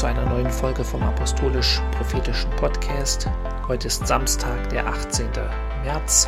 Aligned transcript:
zu 0.00 0.06
einer 0.06 0.24
neuen 0.24 0.50
Folge 0.50 0.82
vom 0.82 1.02
Apostolisch-Prophetischen 1.02 2.48
Podcast. 2.52 3.28
Heute 3.68 3.88
ist 3.88 4.06
Samstag, 4.06 4.70
der 4.70 4.86
18. 4.86 5.28
März 5.84 6.26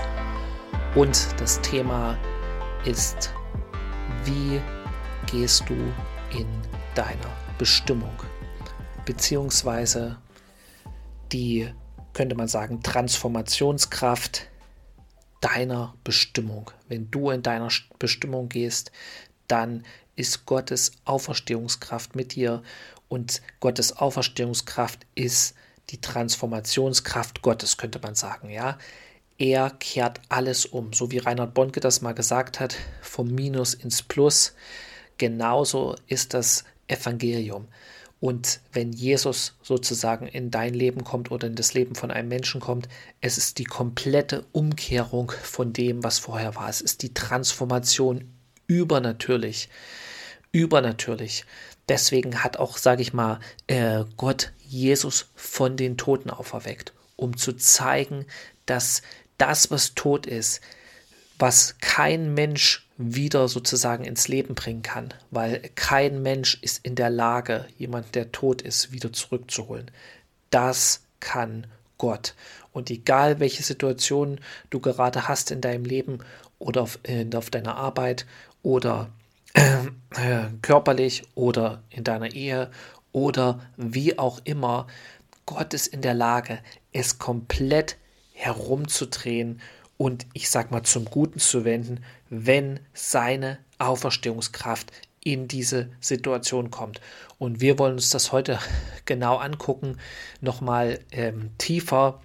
und 0.94 1.40
das 1.40 1.58
Thema 1.62 2.18
ist, 2.84 3.32
wie 4.27 4.60
gehst 5.24 5.64
du 5.70 5.74
in 6.38 6.46
deiner 6.94 7.32
Bestimmung? 7.56 8.12
Beziehungsweise 9.06 10.18
die, 11.32 11.72
könnte 12.12 12.34
man 12.34 12.48
sagen, 12.48 12.82
Transformationskraft 12.82 14.48
deiner 15.41 15.94
Bestimmung. 16.04 16.70
Wenn 16.88 17.10
du 17.10 17.30
in 17.30 17.42
deiner 17.42 17.70
Bestimmung 17.98 18.50
gehst, 18.50 18.92
dann 19.48 19.82
ist 20.16 20.46
Gottes 20.46 20.92
Auferstehungskraft 21.04 22.16
mit 22.16 22.34
dir 22.34 22.62
und 23.08 23.42
Gottes 23.60 23.96
Auferstehungskraft 23.96 25.06
ist 25.14 25.54
die 25.90 26.00
Transformationskraft 26.00 27.42
Gottes, 27.42 27.77
könnte 27.77 28.00
man 28.00 28.14
sagen, 28.14 28.50
ja. 28.50 28.78
Er 29.38 29.70
kehrt 29.70 30.20
alles 30.28 30.66
um, 30.66 30.92
so 30.92 31.10
wie 31.10 31.19
Reinhard 31.19 31.54
Bonke 31.54 31.80
das 31.80 32.00
mal 32.00 32.12
gesagt 32.12 32.60
hat, 32.60 32.77
vom 33.00 33.28
Minus 33.28 33.74
ins 33.74 34.02
Plus. 34.02 34.54
Genauso 35.19 35.96
ist 36.06 36.32
das 36.34 36.64
Evangelium. 36.86 37.66
Und 38.20 38.60
wenn 38.72 38.92
Jesus 38.92 39.56
sozusagen 39.62 40.28
in 40.28 40.52
dein 40.52 40.74
Leben 40.74 41.02
kommt 41.02 41.32
oder 41.32 41.48
in 41.48 41.56
das 41.56 41.74
Leben 41.74 41.97
von 41.97 42.12
einem 42.12 42.28
Menschen 42.28 42.60
kommt, 42.60 42.88
es 43.20 43.36
ist 43.36 43.58
die 43.58 43.64
komplette 43.64 44.44
Umkehrung 44.52 45.32
von 45.42 45.72
dem, 45.72 46.04
was 46.04 46.20
vorher 46.20 46.54
war. 46.54 46.69
Es 46.69 46.80
ist 46.80 47.02
die 47.02 47.12
Transformation 47.12 48.32
übernatürlich. 48.73 49.69
Übernatürlich. 50.51 51.45
Deswegen 51.89 52.42
hat 52.42 52.56
auch, 52.56 52.78
sage 52.78 53.03
ich 53.03 53.12
mal, 53.12 53.41
äh, 53.67 54.05
Gott 54.17 54.53
Jesus 54.67 55.31
von 55.34 55.77
den 55.77 55.97
Toten 55.97 56.31
auferweckt, 56.31 56.93
um 57.17 57.37
zu 57.37 57.53
zeigen, 57.53 58.27
dass 58.67 59.03
das, 59.39 59.70
was 59.70 59.95
tot 59.95 60.27
ist, 60.27 60.61
was 61.39 61.77
kein 61.81 62.34
Mensch 62.34 62.89
wieder 62.97 63.48
sozusagen 63.48 64.05
ins 64.05 64.28
Leben 64.28 64.55
bringen 64.55 64.83
kann, 64.83 65.12
weil 65.31 65.61
kein 65.75 66.23
Mensch 66.23 66.59
ist 66.62 66.84
in 66.84 66.95
der 66.95 67.11
Lage, 67.11 67.67
jemand, 67.77 68.15
der 68.15 68.31
tot 68.31 68.62
ist, 68.62 68.93
wieder 68.93 69.12
zurückzuholen. 69.12 69.91
Das 70.50 71.03
kann 71.19 71.67
Gott. 71.98 72.34
Und 72.73 72.91
egal, 72.91 73.41
welche 73.41 73.62
Situation 73.62 74.41
du 74.70 74.81
gerade 74.81 75.28
hast 75.28 75.50
in 75.50 75.61
deinem 75.61 75.84
Leben 75.84 76.19
oder 76.59 76.83
auf, 76.83 76.98
äh, 77.03 77.27
auf 77.34 77.50
deiner 77.50 77.77
Arbeit 77.77 78.27
oder 78.62 79.10
äh, 79.55 80.46
körperlich 80.62 81.24
oder 81.34 81.82
in 81.91 82.05
deiner 82.05 82.32
Ehe 82.32 82.70
oder 83.12 83.60
wie 83.77 84.19
auch 84.19 84.41
immer, 84.44 84.86
Gott 85.46 85.74
ist 85.74 85.88
in 85.88 86.02
der 86.02 86.14
Lage, 86.14 86.60
es 86.92 87.19
komplett 87.19 87.96
herumzudrehen 88.32 89.60
und 89.96 90.27
ich 90.32 90.50
sag 90.50 90.70
mal 90.70 90.82
zum 90.82 91.04
Guten 91.04 91.38
zu 91.38 91.64
wenden, 91.64 92.03
wenn 92.31 92.81
seine 92.94 93.59
Auferstehungskraft 93.78 94.91
in 95.22 95.47
diese 95.47 95.91
Situation 96.00 96.70
kommt. 96.70 97.00
Und 97.38 97.60
wir 97.60 97.78
wollen 97.78 97.94
uns 97.94 98.10
das 98.10 98.32
heute 98.32 98.58
genau 99.04 99.37
angucken, 99.37 99.98
nochmal 100.41 100.98
ähm, 101.12 101.50
tiefer 101.58 102.20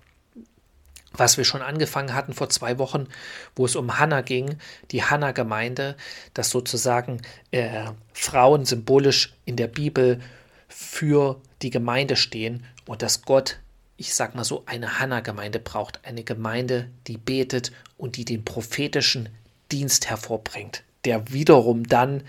was 1.13 1.37
wir 1.37 1.45
schon 1.45 1.61
angefangen 1.61 2.13
hatten 2.13 2.33
vor 2.33 2.49
zwei 2.49 2.77
Wochen, 2.77 3.07
wo 3.55 3.65
es 3.65 3.75
um 3.75 3.97
Hannah 3.99 4.21
ging, 4.21 4.57
die 4.91 5.03
Hannah-Gemeinde, 5.03 5.95
dass 6.33 6.49
sozusagen 6.49 7.21
äh, 7.51 7.85
Frauen 8.13 8.65
symbolisch 8.65 9.33
in 9.45 9.55
der 9.55 9.67
Bibel 9.67 10.19
für 10.67 11.41
die 11.61 11.69
Gemeinde 11.69 12.15
stehen 12.15 12.65
und 12.85 13.01
dass 13.01 13.23
Gott, 13.23 13.59
ich 13.95 14.13
sag 14.13 14.35
mal 14.35 14.43
so, 14.43 14.63
eine 14.65 14.99
Hannah-Gemeinde 14.99 15.59
braucht, 15.59 16.05
eine 16.05 16.23
Gemeinde, 16.23 16.89
die 17.07 17.17
betet 17.17 17.71
und 17.97 18.17
die 18.17 18.25
den 18.25 18.45
prophetischen 18.45 19.29
Dienst 19.71 20.09
hervorbringt, 20.09 20.83
der 21.05 21.31
wiederum 21.31 21.87
dann 21.87 22.23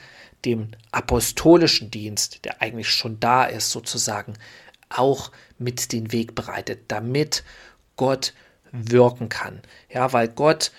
dem 0.45 0.69
apostolischen 0.93 1.91
Dienst, 1.91 2.45
der 2.45 2.63
eigentlich 2.63 2.89
schon 2.89 3.19
da 3.21 3.45
ist, 3.45 3.71
sozusagen, 3.71 4.35
auch 4.89 5.33
mit 5.59 5.93
den 5.93 6.13
Weg 6.13 6.35
bereitet, 6.35 6.85
damit 6.89 7.45
Gott 7.97 8.33
wirken 8.73 9.29
kann. 9.29 9.61
Ja, 9.93 10.13
weil 10.13 10.29
Gott 10.29 10.73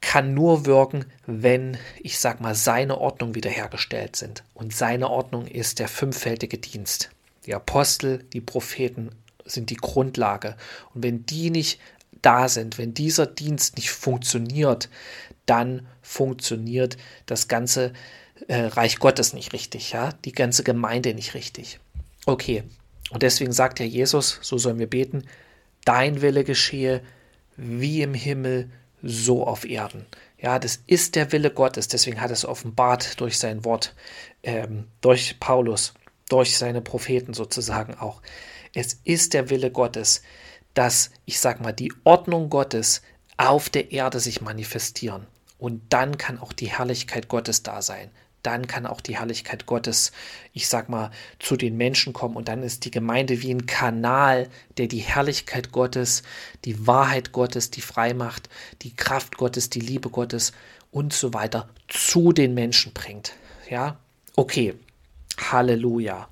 kann 0.00 0.34
nur 0.34 0.66
wirken, 0.66 1.06
wenn, 1.26 1.78
ich 2.00 2.18
sag 2.18 2.40
mal, 2.40 2.54
seine 2.54 2.98
Ordnung 2.98 3.34
wiederhergestellt 3.34 4.16
sind. 4.16 4.44
Und 4.54 4.74
seine 4.74 5.10
Ordnung 5.10 5.46
ist 5.46 5.78
der 5.78 5.88
fünffältige 5.88 6.58
Dienst. 6.58 7.10
Die 7.46 7.54
Apostel, 7.54 8.24
die 8.32 8.40
Propheten 8.40 9.10
sind 9.44 9.70
die 9.70 9.76
Grundlage. 9.76 10.56
Und 10.94 11.02
wenn 11.02 11.26
die 11.26 11.50
nicht 11.50 11.80
da 12.22 12.48
sind, 12.48 12.78
wenn 12.78 12.94
dieser 12.94 13.26
Dienst 13.26 13.76
nicht 13.76 13.90
funktioniert, 13.90 14.88
dann 15.46 15.86
funktioniert 16.02 16.96
das 17.26 17.48
ganze 17.48 17.92
äh, 18.48 18.62
Reich 18.62 18.98
Gottes 18.98 19.32
nicht 19.32 19.52
richtig, 19.52 19.92
ja, 19.92 20.12
die 20.24 20.32
ganze 20.32 20.62
Gemeinde 20.62 21.14
nicht 21.14 21.34
richtig. 21.34 21.78
Okay, 22.26 22.64
und 23.10 23.22
deswegen 23.22 23.52
sagt 23.52 23.80
ja 23.80 23.86
Jesus, 23.86 24.38
so 24.42 24.58
sollen 24.58 24.78
wir 24.78 24.90
beten, 24.90 25.24
dein 25.84 26.20
Wille 26.20 26.44
geschehe, 26.44 27.02
wie 27.56 28.02
im 28.02 28.14
Himmel, 28.14 28.70
so 29.02 29.46
auf 29.46 29.64
Erden. 29.64 30.06
Ja, 30.38 30.58
das 30.58 30.80
ist 30.86 31.14
der 31.14 31.32
Wille 31.32 31.50
Gottes, 31.50 31.88
deswegen 31.88 32.20
hat 32.20 32.30
es 32.30 32.44
offenbart 32.44 33.20
durch 33.20 33.38
sein 33.38 33.64
Wort, 33.64 33.94
ähm, 34.42 34.88
durch 35.00 35.38
Paulus, 35.40 35.94
durch 36.28 36.56
seine 36.56 36.80
Propheten 36.80 37.34
sozusagen 37.34 37.94
auch. 37.94 38.22
Es 38.74 38.94
ist 39.04 39.34
der 39.34 39.48
Wille 39.50 39.70
Gottes, 39.70 40.22
dass, 40.74 41.10
ich 41.24 41.40
sag 41.40 41.60
mal, 41.60 41.72
die 41.72 41.92
Ordnung 42.04 42.50
Gottes 42.50 43.02
auf 43.36 43.70
der 43.70 43.92
Erde 43.92 44.20
sich 44.20 44.40
manifestieren. 44.40 45.26
Und 45.58 45.82
dann 45.90 46.18
kann 46.18 46.38
auch 46.38 46.52
die 46.52 46.70
Herrlichkeit 46.70 47.28
Gottes 47.28 47.62
da 47.62 47.80
sein 47.80 48.10
dann 48.46 48.66
kann 48.66 48.86
auch 48.86 49.00
die 49.00 49.18
Herrlichkeit 49.18 49.66
Gottes, 49.66 50.12
ich 50.52 50.68
sag 50.68 50.88
mal, 50.88 51.10
zu 51.38 51.56
den 51.56 51.76
Menschen 51.76 52.12
kommen 52.12 52.36
und 52.36 52.48
dann 52.48 52.62
ist 52.62 52.84
die 52.84 52.90
Gemeinde 52.90 53.42
wie 53.42 53.52
ein 53.52 53.66
Kanal, 53.66 54.48
der 54.78 54.86
die 54.86 55.00
Herrlichkeit 55.00 55.72
Gottes, 55.72 56.22
die 56.64 56.86
Wahrheit 56.86 57.32
Gottes, 57.32 57.70
die 57.70 57.80
Freimacht, 57.80 58.48
die 58.82 58.94
Kraft 58.94 59.36
Gottes, 59.36 59.68
die 59.70 59.80
Liebe 59.80 60.10
Gottes 60.10 60.52
und 60.92 61.12
so 61.12 61.34
weiter 61.34 61.68
zu 61.88 62.32
den 62.32 62.54
Menschen 62.54 62.92
bringt. 62.92 63.34
Ja, 63.68 63.98
okay. 64.36 64.74
Halleluja. 65.38 66.28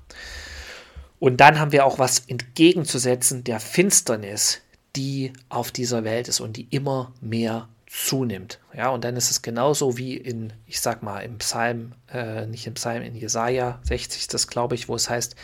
Und 1.19 1.37
dann 1.37 1.59
haben 1.59 1.71
wir 1.71 1.85
auch 1.85 1.99
was 1.99 2.19
entgegenzusetzen 2.19 3.43
der 3.43 3.59
Finsternis, 3.59 4.61
die 4.95 5.33
auf 5.49 5.71
dieser 5.71 6.03
Welt 6.03 6.27
ist 6.27 6.39
und 6.39 6.57
die 6.57 6.67
immer 6.69 7.13
mehr 7.21 7.67
zunimmt. 7.95 8.59
Ja, 8.73 8.89
und 8.89 9.03
dann 9.03 9.15
ist 9.15 9.31
es 9.31 9.41
genauso 9.41 9.97
wie 9.97 10.17
in, 10.17 10.51
ich 10.65 10.81
sag 10.81 11.01
mal, 11.01 11.19
im 11.19 11.37
Psalm, 11.37 11.93
äh, 12.11 12.45
nicht 12.45 12.67
im 12.67 12.73
Psalm, 12.73 13.01
in 13.01 13.15
Jesaja 13.15 13.79
60, 13.83 14.27
das 14.27 14.47
glaube 14.47 14.75
ich, 14.75 14.89
wo 14.89 14.95
es 14.95 15.09
heißt, 15.09 15.35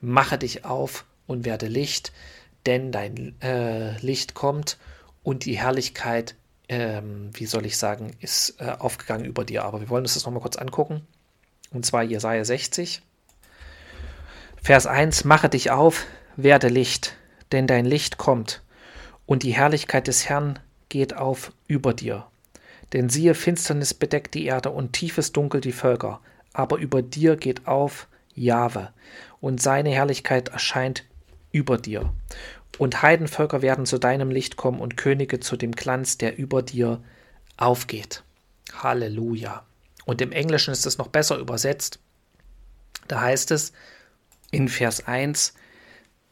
mache 0.00 0.38
dich 0.38 0.64
auf 0.64 1.04
und 1.26 1.44
werde 1.44 1.66
Licht, 1.66 2.12
denn 2.66 2.90
dein 2.90 3.40
äh, 3.42 3.98
Licht 3.98 4.34
kommt 4.34 4.78
und 5.22 5.44
die 5.44 5.58
Herrlichkeit, 5.58 6.36
ähm, 6.68 7.30
wie 7.34 7.46
soll 7.46 7.66
ich 7.66 7.76
sagen, 7.76 8.16
ist 8.20 8.60
äh, 8.60 8.70
aufgegangen 8.78 9.26
über 9.26 9.44
dir. 9.44 9.64
Aber 9.64 9.80
wir 9.80 9.90
wollen 9.90 10.04
uns 10.04 10.14
das 10.14 10.24
nochmal 10.24 10.42
kurz 10.42 10.56
angucken. 10.56 11.06
Und 11.70 11.84
zwar 11.84 12.02
Jesaja 12.02 12.44
60. 12.44 13.02
Vers 14.62 14.86
1, 14.86 15.24
mache 15.24 15.48
dich 15.48 15.70
auf, 15.70 16.06
werde 16.36 16.68
Licht, 16.68 17.14
denn 17.52 17.66
dein 17.66 17.84
Licht 17.84 18.16
kommt 18.16 18.62
und 19.26 19.42
die 19.42 19.52
Herrlichkeit 19.52 20.06
des 20.06 20.28
Herrn 20.28 20.58
geht 20.90 21.16
auf 21.16 21.52
über 21.66 21.94
dir. 21.94 22.26
Denn 22.92 23.08
siehe, 23.08 23.34
Finsternis 23.34 23.94
bedeckt 23.94 24.34
die 24.34 24.44
Erde 24.44 24.70
und 24.70 24.92
tiefes 24.92 25.32
Dunkel 25.32 25.62
die 25.62 25.72
Völker, 25.72 26.20
aber 26.52 26.76
über 26.76 27.00
dir 27.00 27.36
geht 27.36 27.66
auf 27.66 28.08
Jahwe, 28.34 28.90
und 29.40 29.60
seine 29.62 29.90
Herrlichkeit 29.90 30.48
erscheint 30.48 31.04
über 31.52 31.78
dir. 31.78 32.12
Und 32.78 33.02
Heidenvölker 33.02 33.62
werden 33.62 33.86
zu 33.86 33.98
deinem 33.98 34.30
Licht 34.30 34.56
kommen 34.56 34.80
und 34.80 34.96
Könige 34.96 35.40
zu 35.40 35.56
dem 35.56 35.72
Glanz, 35.72 36.18
der 36.18 36.38
über 36.38 36.62
dir 36.62 37.02
aufgeht. 37.56 38.22
Halleluja. 38.72 39.64
Und 40.04 40.20
im 40.20 40.32
Englischen 40.32 40.72
ist 40.72 40.86
es 40.86 40.98
noch 40.98 41.08
besser 41.08 41.38
übersetzt. 41.38 41.98
Da 43.08 43.20
heißt 43.20 43.50
es 43.50 43.72
in 44.50 44.68
Vers 44.68 45.06
1, 45.06 45.54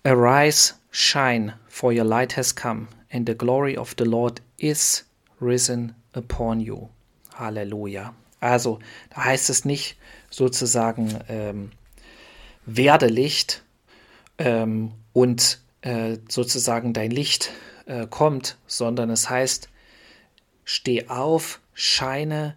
Arise, 0.04 0.74
shine, 0.90 1.58
for 1.68 1.92
your 1.92 2.04
light 2.04 2.36
has 2.36 2.54
come, 2.54 2.88
and 3.12 3.28
the 3.28 3.36
glory 3.36 3.76
of 3.76 3.94
the 3.98 4.04
Lord 4.04 4.40
is 4.58 5.06
risen 5.40 5.94
upon 6.12 6.60
you. 6.60 6.88
Halleluja. 7.34 8.14
Also, 8.40 8.78
da 9.10 9.24
heißt 9.24 9.50
es 9.50 9.64
nicht 9.64 9.96
sozusagen, 10.30 11.18
ähm, 11.28 11.70
werde 12.66 13.06
Licht 13.06 13.64
ähm, 14.38 14.92
und 15.12 15.60
äh, 15.80 16.18
sozusagen 16.28 16.92
dein 16.92 17.10
Licht 17.10 17.50
äh, 17.86 18.06
kommt, 18.06 18.58
sondern 18.66 19.10
es 19.10 19.30
heißt, 19.30 19.68
steh 20.64 21.08
auf, 21.08 21.60
scheine, 21.72 22.56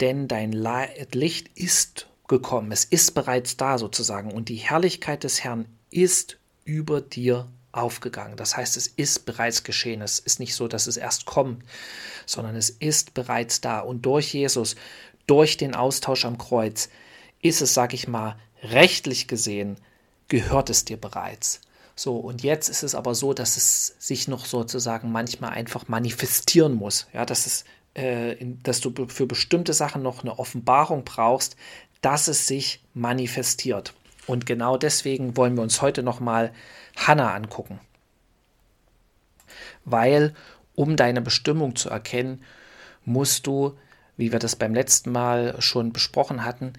denn 0.00 0.26
dein 0.26 0.52
Licht 0.52 1.50
ist 1.54 2.08
gekommen, 2.26 2.72
es 2.72 2.84
ist 2.84 3.12
bereits 3.12 3.56
da 3.56 3.78
sozusagen 3.78 4.32
und 4.32 4.48
die 4.48 4.56
Herrlichkeit 4.56 5.22
des 5.22 5.44
Herrn 5.44 5.66
ist 5.90 6.38
über 6.64 7.00
dir 7.00 7.46
aufgegangen. 7.72 8.36
Das 8.36 8.56
heißt, 8.56 8.76
es 8.76 8.86
ist 8.86 9.24
bereits 9.26 9.64
geschehen. 9.64 10.02
Es 10.02 10.18
ist 10.18 10.38
nicht 10.38 10.54
so, 10.54 10.68
dass 10.68 10.86
es 10.86 10.96
erst 10.96 11.24
kommt, 11.26 11.64
sondern 12.26 12.54
es 12.54 12.70
ist 12.70 13.14
bereits 13.14 13.60
da. 13.60 13.80
Und 13.80 14.02
durch 14.06 14.32
Jesus, 14.34 14.76
durch 15.26 15.56
den 15.56 15.74
Austausch 15.74 16.24
am 16.24 16.38
Kreuz, 16.38 16.88
ist 17.40 17.62
es, 17.62 17.74
sag 17.74 17.94
ich 17.94 18.06
mal, 18.08 18.36
rechtlich 18.62 19.26
gesehen, 19.26 19.76
gehört 20.28 20.70
es 20.70 20.84
dir 20.84 20.96
bereits. 20.96 21.60
So, 21.94 22.16
und 22.16 22.42
jetzt 22.42 22.68
ist 22.68 22.82
es 22.82 22.94
aber 22.94 23.14
so, 23.14 23.34
dass 23.34 23.56
es 23.56 23.94
sich 23.98 24.28
noch 24.28 24.46
sozusagen 24.46 25.12
manchmal 25.12 25.50
einfach 25.50 25.88
manifestieren 25.88 26.74
muss. 26.74 27.06
Ja, 27.12 27.26
dass 27.26 27.46
es, 27.46 27.64
äh, 27.94 28.36
dass 28.62 28.80
du 28.80 28.92
für 29.08 29.26
bestimmte 29.26 29.72
Sachen 29.74 30.02
noch 30.02 30.22
eine 30.22 30.38
Offenbarung 30.38 31.04
brauchst, 31.04 31.56
dass 32.00 32.28
es 32.28 32.46
sich 32.46 32.80
manifestiert. 32.94 33.94
Und 34.26 34.46
genau 34.46 34.76
deswegen 34.76 35.36
wollen 35.36 35.56
wir 35.56 35.62
uns 35.62 35.82
heute 35.82 36.02
nochmal 36.02 36.52
Hannah 36.96 37.34
angucken. 37.34 37.80
Weil, 39.84 40.34
um 40.74 40.96
deine 40.96 41.20
Bestimmung 41.20 41.76
zu 41.76 41.90
erkennen, 41.90 42.42
musst 43.04 43.46
du, 43.46 43.76
wie 44.16 44.32
wir 44.32 44.38
das 44.38 44.56
beim 44.56 44.74
letzten 44.74 45.12
Mal 45.12 45.60
schon 45.60 45.92
besprochen 45.92 46.44
hatten, 46.44 46.74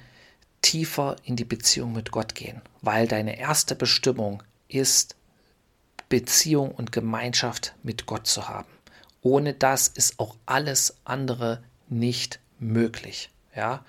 tiefer 0.61 1.17
in 1.23 1.35
die 1.35 1.45
Beziehung 1.45 1.93
mit 1.93 2.11
Gott 2.11 2.35
gehen. 2.35 2.61
Weil 2.81 3.07
deine 3.07 3.37
erste 3.37 3.75
Bestimmung 3.75 4.41
ist, 4.67 5.15
Beziehung 6.09 6.71
und 6.71 6.91
Gemeinschaft 6.91 7.73
mit 7.83 8.05
Gott 8.05 8.27
zu 8.27 8.47
haben. 8.47 8.69
Ohne 9.21 9.53
das 9.53 9.87
ist 9.87 10.19
auch 10.19 10.35
alles 10.45 10.97
andere 11.05 11.63
nicht 11.89 12.39
möglich. 12.59 13.29
Ja, 13.55 13.85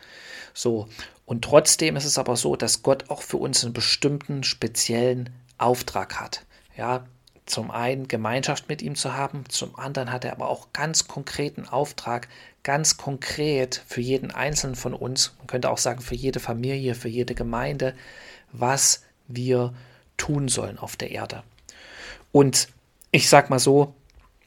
so. 0.53 0.89
Und 1.27 1.43
trotzdem 1.45 1.97
ist 1.97 2.05
es 2.05 2.19
aber 2.19 2.37
so, 2.37 2.55
dass 2.55 2.83
Gott 2.83 3.09
auch 3.09 3.23
für 3.23 3.39
uns 3.39 3.65
einen 3.65 3.73
bestimmten 3.73 4.45
speziellen 4.45 5.31
Auftrag 5.59 6.21
hat. 6.21 6.45
Ja, 6.77 7.05
zum 7.47 7.71
einen 7.71 8.09
Gemeinschaft 8.09 8.69
mit 8.69 8.81
ihm 8.81 8.95
zu 8.95 9.15
haben, 9.15 9.45
zum 9.49 9.79
anderen 9.79 10.11
hat 10.11 10.25
er 10.25 10.33
aber 10.33 10.49
auch 10.49 10.73
ganz 10.73 11.07
konkreten 11.07 11.69
Auftrag, 11.69 12.29
ganz 12.63 12.97
konkret 12.97 13.83
für 13.87 14.01
jeden 14.01 14.31
Einzelnen 14.31 14.77
von 14.77 14.95
uns, 14.95 15.35
man 15.39 15.47
könnte 15.47 15.71
auch 15.71 15.79
sagen 15.79 16.01
für 16.01 16.15
jede 16.15 16.41
Familie, 16.41 16.95
für 16.95 17.09
jede 17.09 17.35
Gemeinde, 17.35 17.95
was 18.53 19.03
wir 19.29 19.75
tun 20.17 20.49
sollen 20.49 20.79
auf 20.79 20.97
der 20.97 21.11
Erde. 21.11 21.43
Und 22.33 22.69
ich 23.11 23.29
sag 23.29 23.51
mal 23.51 23.59
so, 23.59 23.95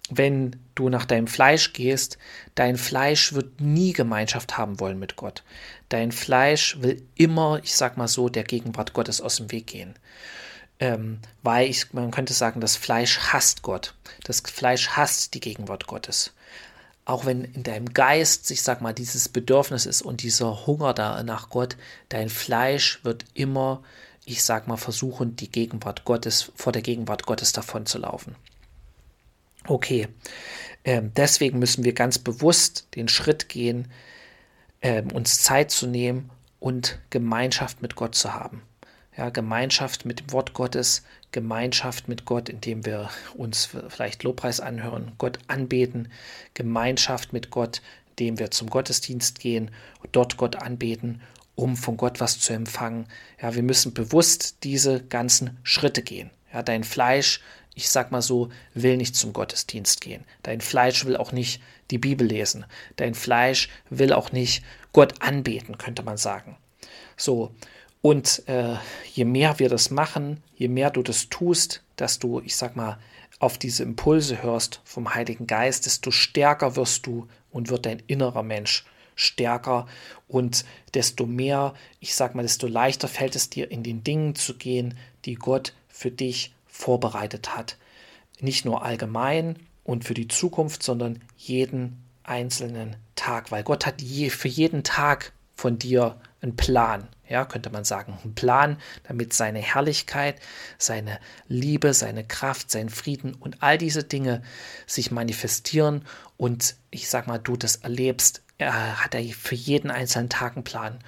wenn 0.10 0.56
du 0.74 0.90
nach 0.90 1.06
deinem 1.06 1.28
Fleisch 1.28 1.74
gehst, 1.74 2.18
dein 2.56 2.78
Fleisch 2.78 3.34
wird 3.34 3.62
nie 3.62 3.94
Gemeinschaft 3.94 4.58
haben 4.58 4.80
wollen 4.80 5.00
mit 5.00 5.16
Gott. 5.16 5.44
Dein 5.90 6.12
Fleisch 6.12 6.82
will 6.82 7.04
immer, 7.16 7.60
ich 7.64 7.76
sag 7.76 7.98
mal 7.98 8.08
so, 8.08 8.30
der 8.30 8.44
Gegenwart 8.44 8.94
Gottes 8.94 9.22
aus 9.22 9.38
dem 9.38 9.52
Weg 9.52 9.68
gehen. 9.68 9.96
Ähm, 10.80 11.20
weil 11.42 11.70
ich, 11.70 11.94
man 11.94 12.12
könnte 12.12 12.34
sagen, 12.34 12.62
das 12.62 12.76
Fleisch 12.76 13.20
hasst 13.20 13.64
Gott. 13.64 13.96
Das 14.24 14.42
Fleisch 14.42 14.90
hasst 14.90 15.34
die 15.34 15.40
Gegenwart 15.40 15.88
Gottes. 15.88 16.34
Auch 17.06 17.26
wenn 17.26 17.46
in 17.46 17.64
deinem 17.64 17.94
Geist, 17.94 18.52
ich 18.52 18.62
sag 18.62 18.82
mal, 18.82 18.94
dieses 18.94 19.30
Bedürfnis 19.30 19.86
ist 19.86 20.02
und 20.02 20.22
dieser 20.24 20.68
Hunger 20.68 20.94
da 20.94 21.24
nach 21.24 21.50
Gott, 21.50 21.78
dein 22.10 22.30
Fleisch 22.30 23.04
wird 23.04 23.26
immer, 23.34 23.82
ich 24.26 24.44
sag 24.44 24.68
mal, 24.68 24.78
versuchen, 24.78 25.36
die 25.36 25.50
Gegenwart 25.50 26.04
Gottes, 26.04 26.52
vor 26.56 26.74
der 26.74 26.82
Gegenwart 26.82 27.26
Gottes 27.26 27.54
davon 27.54 27.86
zu 27.86 27.98
laufen. 27.98 28.36
Okay, 29.66 30.10
ähm, 30.84 31.12
deswegen 31.16 31.60
müssen 31.60 31.84
wir 31.84 31.94
ganz 31.94 32.20
bewusst 32.20 32.88
den 32.96 33.08
Schritt 33.08 33.50
gehen, 33.50 33.90
ähm, 34.82 35.12
uns 35.12 35.42
Zeit 35.42 35.72
zu 35.72 35.88
nehmen 35.88 36.30
und 36.60 37.00
Gemeinschaft 37.10 37.82
mit 37.82 37.96
Gott 37.96 38.16
zu 38.16 38.34
haben. 38.34 38.62
Ja, 39.18 39.30
Gemeinschaft 39.30 40.06
mit 40.06 40.20
dem 40.20 40.32
Wort 40.32 40.54
Gottes, 40.54 41.04
Gemeinschaft 41.32 42.08
mit 42.08 42.26
Gott, 42.26 42.50
indem 42.50 42.86
wir 42.86 43.10
uns 43.36 43.70
vielleicht 43.90 44.24
Lobpreis 44.24 44.60
anhören, 44.60 45.14
Gott 45.18 45.40
anbeten, 45.48 46.12
Gemeinschaft 46.54 47.34
mit 47.34 47.50
Gott, 47.50 47.82
indem 48.12 48.38
wir 48.38 48.52
zum 48.52 48.70
Gottesdienst 48.70 49.40
gehen 49.40 49.72
und 50.04 50.16
dort 50.16 50.38
Gott 50.38 50.58
anbeten, 50.58 51.22
um 51.56 51.76
von 51.76 51.98
Gott 51.98 52.20
was 52.20 52.40
zu 52.40 52.54
empfangen. 52.54 53.08
Ja, 53.42 53.56
wir 53.56 53.64
müssen 53.64 53.94
bewusst 53.94 54.58
diese 54.64 55.04
ganzen 55.04 55.58
Schritte 55.64 56.04
gehen. 56.04 56.30
Ja, 56.54 56.62
dein 56.62 56.84
Fleisch 56.84 57.42
ich 57.78 57.92
sag 57.92 58.12
mal 58.12 58.24
so, 58.24 58.50
will 58.74 58.98
nicht 58.98 59.16
zum 59.16 59.34
Gottesdienst 59.34 60.02
gehen. 60.02 60.26
Dein 60.42 60.62
Fleisch 60.62 61.06
will 61.06 61.16
auch 61.16 61.32
nicht 61.32 61.62
die 61.92 62.00
Bibel 62.00 62.26
lesen. 62.26 62.66
Dein 62.96 63.14
Fleisch 63.14 63.70
will 63.92 64.14
auch 64.14 64.32
nicht 64.32 64.64
Gott 64.94 65.22
anbeten, 65.22 65.78
könnte 65.78 66.02
man 66.02 66.18
sagen. 66.18 66.58
So, 67.18 67.54
und 68.08 68.48
äh, 68.48 68.78
je 69.14 69.26
mehr 69.26 69.60
wir 69.60 69.68
das 69.68 69.92
machen, 69.92 70.42
je 70.56 70.70
mehr 70.70 70.92
du 70.92 71.04
das 71.04 71.28
tust, 71.28 71.84
dass 71.98 72.20
du, 72.20 72.40
ich 72.40 72.56
sag 72.56 72.78
mal, 72.78 73.00
auf 73.40 73.58
diese 73.58 73.84
Impulse 73.84 74.42
hörst 74.42 74.80
vom 74.86 75.14
Heiligen 75.14 75.46
Geist, 75.46 75.86
desto 75.86 76.12
stärker 76.12 76.78
wirst 76.78 77.06
du 77.06 77.28
und 77.52 77.68
wird 77.68 77.86
dein 77.86 78.02
innerer 78.08 78.44
Mensch 78.44 78.86
stärker. 79.16 79.88
Und 80.30 80.64
desto 80.94 81.26
mehr, 81.26 81.74
ich 82.00 82.16
sag 82.16 82.34
mal, 82.34 82.44
desto 82.44 82.66
leichter 82.68 83.10
fällt 83.10 83.36
es 83.36 83.50
dir, 83.50 83.70
in 83.72 83.84
den 83.84 84.06
Dingen 84.06 84.36
zu 84.36 84.56
gehen, 84.56 84.98
die 85.26 85.36
Gott 85.36 85.74
für 85.90 86.10
dich 86.10 86.56
vorbereitet 86.66 87.58
hat. 87.58 87.76
Nicht 88.40 88.64
nur 88.64 88.86
allgemein 88.86 89.58
und 89.84 90.06
für 90.06 90.14
die 90.14 90.30
Zukunft, 90.30 90.82
sondern 90.82 91.22
jeden 91.36 92.02
einzelnen 92.24 92.96
Tag, 93.16 93.52
weil 93.52 93.64
Gott 93.64 93.86
hat 93.86 94.02
je, 94.02 94.30
für 94.30 94.48
jeden 94.48 94.86
Tag 94.86 95.34
von 95.56 95.78
dir 95.78 96.16
einen 96.40 96.56
Plan, 96.56 97.10
ja, 97.30 97.46
könnte 97.46 97.70
man 97.70 97.84
sagen, 97.84 98.18
einen 98.24 98.36
Plan, 98.36 98.78
damit 99.08 99.34
seine 99.34 99.60
Herrlichkeit, 99.60 100.40
seine 100.78 101.20
Liebe, 101.48 101.94
seine 101.94 102.24
Kraft, 102.24 102.72
sein 102.72 102.90
Frieden 102.90 103.34
und 103.34 103.62
all 103.62 103.78
diese 103.78 104.04
Dinge 104.04 104.42
sich 104.86 105.12
manifestieren 105.12 106.06
und 106.38 106.76
ich 106.92 107.10
sag 107.10 107.28
mal, 107.28 107.40
du 107.40 107.58
das 107.58 107.78
erlebst, 107.78 108.42
er 108.58 109.04
hat 109.04 109.14
er 109.16 109.24
für 109.24 109.56
jeden 109.56 109.92
einzelnen 109.92 110.30
Tag 110.30 110.56
einen 110.56 110.64
Plan. 110.64 111.00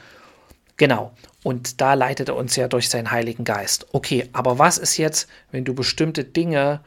Genau. 0.78 1.14
Und 1.44 1.82
da 1.82 1.94
leitet 1.94 2.30
er 2.30 2.36
uns 2.36 2.56
ja 2.56 2.68
durch 2.68 2.90
seinen 2.90 3.12
Heiligen 3.12 3.44
Geist. 3.44 3.88
Okay, 3.92 4.30
aber 4.34 4.60
was 4.60 4.78
ist 4.78 4.98
jetzt, 4.98 5.28
wenn 5.52 5.66
du 5.66 5.74
bestimmte 5.74 6.24
Dinge 6.24 6.82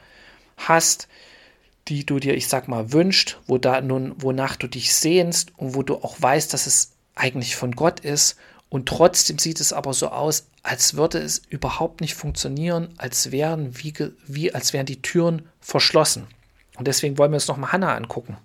hast, 0.56 1.08
die 1.88 2.06
du 2.06 2.18
dir, 2.18 2.34
ich 2.34 2.48
sag 2.48 2.68
mal, 2.68 2.92
wünscht, 2.92 3.38
wo 3.46 3.58
da 3.58 3.80
nun, 3.80 4.14
wonach 4.16 4.56
du 4.56 4.66
dich 4.66 4.94
sehnst 4.94 5.52
und 5.58 5.74
wo 5.74 5.82
du 5.82 5.96
auch 5.96 6.16
weißt, 6.20 6.52
dass 6.52 6.66
es 6.66 6.92
eigentlich 7.14 7.56
von 7.56 7.72
Gott 7.72 8.00
ist 8.00 8.36
und 8.72 8.88
trotzdem 8.88 9.38
sieht 9.38 9.60
es 9.60 9.74
aber 9.74 9.92
so 9.92 10.08
aus, 10.08 10.46
als 10.62 10.94
würde 10.94 11.18
es 11.18 11.42
überhaupt 11.50 12.00
nicht 12.00 12.14
funktionieren, 12.14 12.88
als 12.96 13.30
wären 13.30 13.76
wie, 13.76 13.92
wie 14.26 14.54
als 14.54 14.72
wären 14.72 14.86
die 14.86 15.02
Türen 15.02 15.46
verschlossen. 15.60 16.26
Und 16.78 16.88
deswegen 16.88 17.18
wollen 17.18 17.32
wir 17.32 17.36
uns 17.36 17.48
nochmal 17.48 17.72
Hannah 17.72 17.94
angucken. 17.94 18.38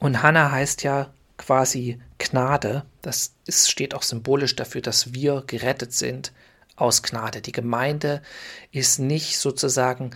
Und 0.00 0.20
Hannah 0.20 0.50
heißt 0.50 0.82
ja 0.82 1.10
quasi 1.38 2.00
Gnade. 2.18 2.84
Das 3.02 3.34
ist, 3.46 3.70
steht 3.70 3.94
auch 3.94 4.02
symbolisch 4.02 4.56
dafür, 4.56 4.80
dass 4.80 5.14
wir 5.14 5.44
gerettet 5.46 5.92
sind 5.92 6.32
aus 6.74 7.04
Gnade. 7.04 7.40
Die 7.40 7.52
Gemeinde 7.52 8.20
ist 8.72 8.98
nicht 8.98 9.38
sozusagen 9.38 10.10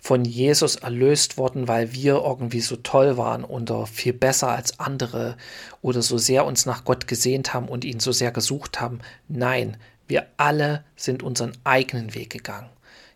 von 0.00 0.24
Jesus 0.24 0.76
erlöst 0.76 1.36
worden, 1.36 1.68
weil 1.68 1.92
wir 1.92 2.22
irgendwie 2.24 2.60
so 2.60 2.76
toll 2.76 3.16
waren 3.16 3.44
oder 3.44 3.86
viel 3.86 4.12
besser 4.12 4.48
als 4.48 4.80
andere 4.80 5.36
oder 5.82 6.02
so 6.02 6.18
sehr 6.18 6.46
uns 6.46 6.66
nach 6.66 6.84
Gott 6.84 7.06
gesehnt 7.06 7.52
haben 7.54 7.68
und 7.68 7.84
ihn 7.84 8.00
so 8.00 8.12
sehr 8.12 8.32
gesucht 8.32 8.80
haben. 8.80 9.00
Nein, 9.28 9.76
wir 10.08 10.26
alle 10.36 10.84
sind 10.96 11.22
unseren 11.22 11.52
eigenen 11.64 12.14
Weg 12.14 12.30
gegangen. 12.30 12.70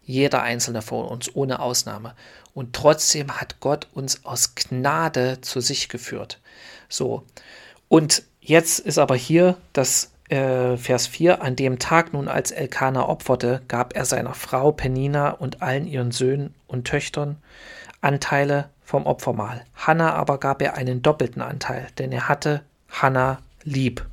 Jeder 0.04 0.42
einzelne 0.42 0.82
von 0.82 1.06
uns 1.06 1.34
ohne 1.34 1.60
Ausnahme. 1.60 2.14
Und 2.52 2.74
trotzdem 2.74 3.32
hat 3.32 3.58
Gott 3.60 3.88
uns 3.94 4.24
aus 4.24 4.54
Gnade 4.54 5.40
zu 5.40 5.60
sich 5.60 5.88
geführt. 5.88 6.40
So. 6.88 7.24
Und 7.88 8.22
jetzt 8.40 8.78
ist 8.78 8.98
aber 8.98 9.16
hier 9.16 9.56
das 9.72 10.10
äh, 10.28 10.76
Vers 10.76 11.06
4, 11.06 11.42
an 11.42 11.56
dem 11.56 11.78
Tag 11.78 12.12
nun, 12.12 12.28
als 12.28 12.50
Elkanah 12.50 13.08
opferte, 13.08 13.62
gab 13.68 13.94
er 13.94 14.04
seiner 14.04 14.34
Frau 14.34 14.72
Penina 14.72 15.30
und 15.30 15.62
allen 15.62 15.86
ihren 15.86 16.12
Söhnen 16.12 16.54
und 16.66 16.86
Töchtern 16.86 17.36
Anteile 18.00 18.70
vom 18.82 19.06
Opfermahl. 19.06 19.64
Hannah 19.74 20.12
aber 20.12 20.38
gab 20.38 20.60
er 20.62 20.74
einen 20.74 21.02
doppelten 21.02 21.42
Anteil, 21.42 21.88
denn 21.98 22.12
er 22.12 22.28
hatte 22.28 22.62
Hannah 22.90 23.38
lieb. 23.64 24.06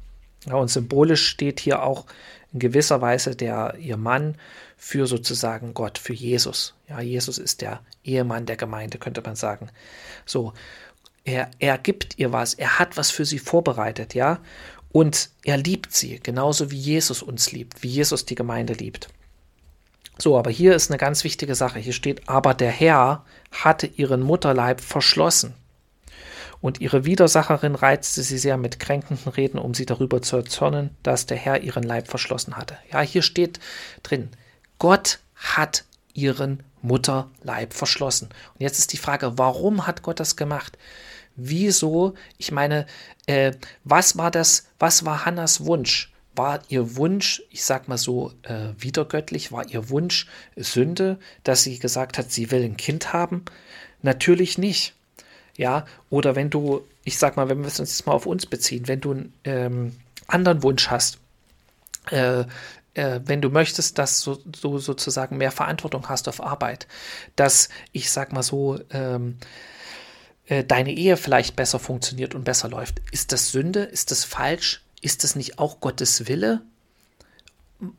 Ja, 0.46 0.56
und 0.56 0.70
symbolisch 0.70 1.28
steht 1.28 1.60
hier 1.60 1.84
auch 1.84 2.06
in 2.54 2.60
gewisser 2.60 3.02
Weise 3.02 3.36
der 3.36 3.76
ihr 3.80 3.98
Mann 3.98 4.36
für 4.78 5.06
sozusagen 5.06 5.74
Gott, 5.74 5.98
für 5.98 6.14
Jesus. 6.14 6.74
Ja, 6.90 7.00
Jesus 7.02 7.38
ist 7.38 7.62
der 7.62 7.82
Ehemann 8.04 8.46
der 8.48 8.58
Gemeinde, 8.58 8.98
könnte 8.98 9.22
man 9.22 9.36
sagen. 9.36 9.70
So, 10.26 10.54
er, 11.24 11.52
er 11.60 11.78
gibt 11.78 12.18
ihr 12.18 12.32
was, 12.32 12.56
er 12.56 12.80
hat 12.80 12.98
was 12.98 13.12
für 13.12 13.26
sie 13.26 13.40
vorbereitet, 13.40 14.16
ja. 14.16 14.40
Und 14.92 15.30
er 15.44 15.58
liebt 15.58 15.94
sie, 15.94 16.20
genauso 16.20 16.72
wie 16.72 16.78
Jesus 16.78 17.22
uns 17.22 17.52
liebt, 17.52 17.84
wie 17.84 17.88
Jesus 17.88 18.26
die 18.26 18.36
Gemeinde 18.36 18.74
liebt. 18.74 19.10
So, 20.18 20.38
aber 20.38 20.52
hier 20.52 20.76
ist 20.76 20.92
eine 20.92 20.98
ganz 20.98 21.24
wichtige 21.24 21.56
Sache. 21.56 21.80
Hier 21.80 21.94
steht, 21.94 22.28
aber 22.28 22.54
der 22.54 22.72
Herr 22.72 23.26
hatte 23.52 23.88
ihren 23.88 24.22
Mutterleib 24.22 24.82
verschlossen. 24.82 25.54
Und 26.60 26.80
ihre 26.80 27.06
Widersacherin 27.06 27.74
reizte 27.74 28.22
sie 28.22 28.38
sehr 28.38 28.58
mit 28.58 28.80
kränkenden 28.80 29.32
Reden, 29.32 29.58
um 29.58 29.74
sie 29.74 29.88
darüber 29.88 30.22
zu 30.22 30.38
erzürnen, 30.38 30.96
dass 31.02 31.26
der 31.26 31.38
Herr 31.38 31.62
ihren 31.62 31.84
Leib 31.84 32.08
verschlossen 32.08 32.56
hatte. 32.56 32.78
Ja, 32.92 33.02
hier 33.02 33.24
steht 33.24 33.60
drin, 34.04 34.30
Gott 34.78 35.20
hat 35.36 35.86
ihren 36.14 36.62
Mutterleib 36.84 37.74
verschlossen. 37.74 38.30
Und 38.54 38.62
jetzt 38.62 38.78
ist 38.78 38.94
die 38.94 38.98
Frage, 38.98 39.38
warum 39.40 39.88
hat 39.88 40.04
Gott 40.04 40.20
das 40.20 40.36
gemacht? 40.36 40.78
Wieso? 41.36 42.14
Ich 42.38 42.52
meine, 42.52 42.86
äh, 43.26 43.54
was 43.84 44.18
war 44.18 44.32
das, 44.32 44.68
was 44.80 45.06
war 45.06 45.26
Hannas 45.26 45.66
Wunsch? 45.66 46.12
War 46.36 46.62
ihr 46.70 46.96
Wunsch, 46.96 47.42
ich 47.50 47.64
sag 47.64 47.88
mal 47.88 47.98
so, 47.98 48.32
äh, 48.44 48.70
wiedergöttlich, 48.78 49.52
war 49.52 49.68
ihr 49.68 49.90
Wunsch 49.90 50.28
Sünde, 50.56 51.20
dass 51.44 51.64
sie 51.64 51.78
gesagt 51.80 52.18
hat, 52.18 52.32
sie 52.32 52.52
will 52.52 52.64
ein 52.64 52.78
Kind 52.78 53.12
haben? 53.14 53.44
Natürlich 54.02 54.58
nicht. 54.58 54.94
Ja, 55.58 55.86
oder 56.10 56.36
wenn 56.36 56.50
du, 56.50 56.88
ich 57.04 57.18
sag 57.18 57.36
mal, 57.36 57.50
wenn 57.50 57.60
wir 57.60 57.68
es 57.68 57.80
uns 57.80 57.92
jetzt 57.98 58.08
mal 58.08 58.14
auf 58.14 58.26
uns 58.26 58.46
beziehen, 58.46 58.88
wenn 58.88 59.02
du 59.02 59.12
einen 59.12 59.34
ähm, 59.44 59.96
anderen 60.28 60.64
Wunsch 60.64 60.90
hast, 60.90 61.20
äh, 62.10 62.46
äh, 62.94 63.20
wenn 63.26 63.42
du 63.42 63.50
möchtest, 63.50 63.98
dass 63.98 64.24
du 64.24 64.38
so, 64.56 64.78
sozusagen 64.80 65.38
mehr 65.38 65.52
Verantwortung 65.52 66.10
hast 66.10 66.28
auf 66.28 66.42
Arbeit, 66.42 66.88
dass 67.36 67.70
ich 67.92 68.12
sag 68.12 68.34
mal 68.34 68.44
so, 68.44 68.80
ähm, 68.92 69.38
äh, 70.52 70.66
deine 70.66 70.92
Ehe 70.92 71.16
vielleicht 71.16 71.56
besser 71.56 71.80
funktioniert 71.80 72.36
und 72.36 72.44
besser 72.44 72.68
läuft. 72.68 73.02
Ist 73.12 73.32
das 73.32 73.52
Sünde? 73.54 73.84
Ist 73.84 74.12
das 74.12 74.26
falsch? 74.26 74.84
Ist 75.00 75.24
das 75.24 75.38
nicht 75.38 75.60
auch 75.60 75.80
Gottes 75.80 76.28
Wille? 76.28 76.62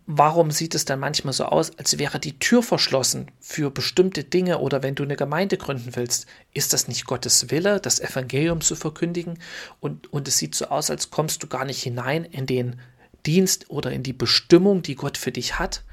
Warum 0.06 0.50
sieht 0.50 0.74
es 0.74 0.84
dann 0.84 1.00
manchmal 1.00 1.32
so 1.32 1.46
aus, 1.46 1.76
als 1.78 1.98
wäre 1.98 2.20
die 2.20 2.38
Tür 2.38 2.62
verschlossen 2.62 3.30
für 3.40 3.70
bestimmte 3.70 4.22
Dinge 4.22 4.58
oder 4.58 4.82
wenn 4.82 4.94
du 4.94 5.02
eine 5.02 5.16
Gemeinde 5.16 5.56
gründen 5.56 5.96
willst? 5.96 6.26
Ist 6.52 6.74
das 6.74 6.88
nicht 6.88 7.06
Gottes 7.06 7.50
Wille, 7.50 7.80
das 7.80 8.00
Evangelium 8.00 8.60
zu 8.60 8.76
verkündigen? 8.76 9.38
Und, 9.80 10.12
und 10.12 10.28
es 10.28 10.36
sieht 10.36 10.54
so 10.54 10.66
aus, 10.66 10.90
als 10.90 11.10
kommst 11.10 11.42
du 11.42 11.46
gar 11.46 11.64
nicht 11.64 11.82
hinein 11.82 12.26
in 12.26 12.44
den 12.44 12.78
Dienst 13.24 13.70
oder 13.70 13.92
in 13.92 14.02
die 14.02 14.12
Bestimmung, 14.12 14.82
die 14.82 14.94
Gott 14.94 15.16
für 15.16 15.32
dich 15.32 15.58
hat. 15.58 15.84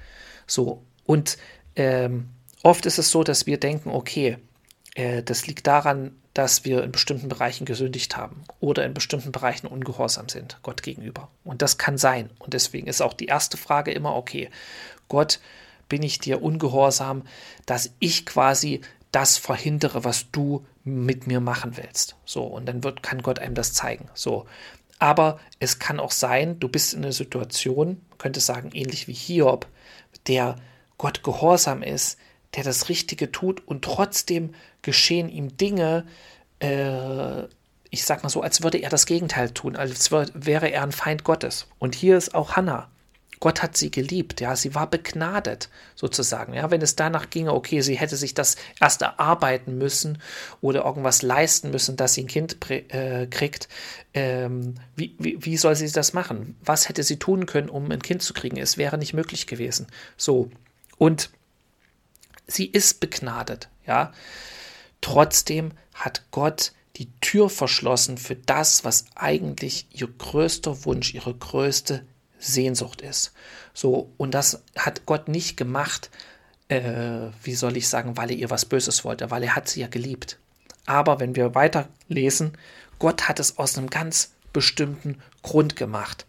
So, 0.46 0.84
und 1.06 1.38
ähm, 1.78 2.28
oft 2.64 2.86
ist 2.86 3.00
es 3.00 3.12
so, 3.12 3.24
dass 3.24 3.46
wir 3.46 3.62
denken, 3.62 3.92
okay, 3.92 4.40
äh, 4.96 5.24
das 5.24 5.48
liegt 5.48 5.66
daran, 5.66 6.12
dass 6.40 6.64
wir 6.64 6.86
in 6.86 6.94
bestimmten 6.94 7.28
Bereichen 7.28 7.66
gesündigt 7.66 8.16
haben 8.16 8.46
oder 8.62 8.86
in 8.86 8.94
bestimmten 8.94 9.34
Bereichen 9.34 9.68
ungehorsam 9.68 10.30
sind 10.30 10.58
Gott 10.64 10.84
gegenüber. 10.84 11.30
Und 11.44 11.62
das 11.62 11.78
kann 11.78 11.98
sein. 11.98 12.30
Und 12.40 12.54
deswegen 12.54 12.88
ist 12.88 13.02
auch 13.02 13.12
die 13.12 13.26
erste 13.26 13.58
Frage 13.58 13.92
immer, 13.92 14.16
okay, 14.16 14.50
Gott, 15.10 15.42
bin 15.90 16.02
ich 16.02 16.20
dir 16.20 16.42
ungehorsam, 16.42 17.24
dass 17.66 17.92
ich 18.00 18.26
quasi 18.26 18.80
das 19.12 19.38
verhindere, 19.38 20.06
was 20.06 20.32
du 20.32 20.66
mit 20.86 21.28
mir 21.28 21.42
machen 21.42 21.76
willst. 21.76 22.16
So, 22.24 22.46
und 22.46 22.68
dann 22.68 22.86
wird, 22.86 23.04
kann 23.04 23.22
Gott 23.22 23.40
einem 23.40 23.54
das 23.54 23.74
zeigen. 23.74 24.08
So. 24.14 24.46
Aber 24.98 25.42
es 25.60 25.78
kann 25.78 26.00
auch 26.00 26.12
sein, 26.12 26.58
du 26.62 26.70
bist 26.70 26.94
in 26.94 27.04
einer 27.04 27.12
Situation, 27.12 28.02
könnte 28.18 28.40
sagen, 28.40 28.70
ähnlich 28.72 29.10
wie 29.10 29.14
Hiob, 29.14 29.68
der 30.26 30.56
Gott 30.98 31.22
gehorsam 31.22 31.84
ist, 31.84 32.18
der 32.56 32.64
das 32.64 32.90
Richtige 32.90 33.32
tut 33.32 33.66
und 33.68 33.84
trotzdem 33.84 34.54
geschehen 34.82 35.30
ihm 35.30 35.58
Dinge, 35.58 36.06
äh, 36.60 37.44
ich 37.92 38.06
sag 38.06 38.24
mal 38.24 38.30
so, 38.30 38.42
als 38.42 38.64
würde 38.64 38.78
er 38.78 38.90
das 38.90 39.06
Gegenteil 39.06 39.52
tun, 39.52 39.76
als 39.76 40.12
wäre 40.12 40.72
er 40.72 40.84
ein 40.84 40.92
Feind 40.92 41.24
Gottes. 41.24 41.68
Und 41.80 41.96
hier 41.96 42.18
ist 42.18 42.36
auch 42.36 42.56
Hannah. 42.56 42.90
Gott 43.40 43.64
hat 43.64 43.78
sie 43.78 43.90
geliebt, 43.90 44.42
ja, 44.42 44.56
sie 44.58 44.76
war 44.76 44.90
begnadet 44.90 45.70
sozusagen, 45.96 46.54
ja, 46.54 46.72
wenn 46.72 46.82
es 46.82 46.98
danach 46.98 47.30
ginge, 47.30 47.54
okay, 47.54 47.80
sie 47.80 47.98
hätte 47.98 48.18
sich 48.18 48.34
das 48.34 48.58
erst 48.82 49.02
erarbeiten 49.02 49.78
müssen 49.78 50.22
oder 50.60 50.84
irgendwas 50.84 51.22
leisten 51.22 51.72
müssen, 51.72 51.96
dass 51.96 52.16
sie 52.16 52.24
ein 52.24 52.28
Kind 52.28 52.58
äh, 52.70 53.28
kriegt, 53.28 53.70
ähm, 54.14 54.76
wie, 54.98 55.16
wie, 55.20 55.38
wie 55.40 55.56
soll 55.56 55.76
sie 55.76 55.90
das 55.90 56.12
machen? 56.12 56.58
Was 56.66 56.90
hätte 56.90 57.04
sie 57.04 57.18
tun 57.18 57.46
können, 57.46 57.70
um 57.70 57.90
ein 57.92 58.02
Kind 58.02 58.22
zu 58.22 58.34
kriegen? 58.34 58.58
Es 58.58 58.78
wäre 58.78 58.98
nicht 58.98 59.14
möglich 59.14 59.48
gewesen. 59.48 59.88
So, 60.18 60.52
und 60.98 61.30
sie 62.50 62.66
ist 62.66 63.00
begnadet, 63.00 63.70
ja. 63.86 64.12
Trotzdem 65.02 65.72
hat 65.94 66.24
Gott 66.32 66.74
die 66.98 67.10
Tür 67.22 67.50
verschlossen 67.50 68.18
für 68.18 68.36
das, 68.36 68.84
was 68.84 69.06
eigentlich 69.16 69.88
ihr 69.92 70.08
größter 70.08 70.84
Wunsch, 70.84 71.14
ihre 71.14 71.34
größte 71.34 72.06
Sehnsucht 72.38 73.02
ist. 73.02 73.32
So, 73.74 74.12
und 74.18 74.34
das 74.34 74.64
hat 74.78 75.06
Gott 75.06 75.30
nicht 75.30 75.56
gemacht, 75.56 76.10
äh, 76.68 77.30
wie 77.44 77.56
soll 77.56 77.78
ich 77.78 77.88
sagen, 77.88 78.18
weil 78.18 78.32
er 78.32 78.38
ihr 78.38 78.50
was 78.50 78.66
Böses 78.66 79.06
wollte, 79.06 79.32
weil 79.32 79.44
er 79.44 79.56
hat 79.56 79.70
sie 79.70 79.82
ja 79.82 79.88
geliebt. 79.88 80.40
Aber 80.86 81.20
wenn 81.20 81.36
wir 81.36 81.56
weiterlesen, 81.56 82.58
Gott 82.98 83.30
hat 83.30 83.40
es 83.40 83.58
aus 83.58 83.78
einem 83.78 83.90
ganz 83.90 84.34
bestimmten 84.52 85.22
Grund 85.44 85.76
gemacht. 85.76 86.26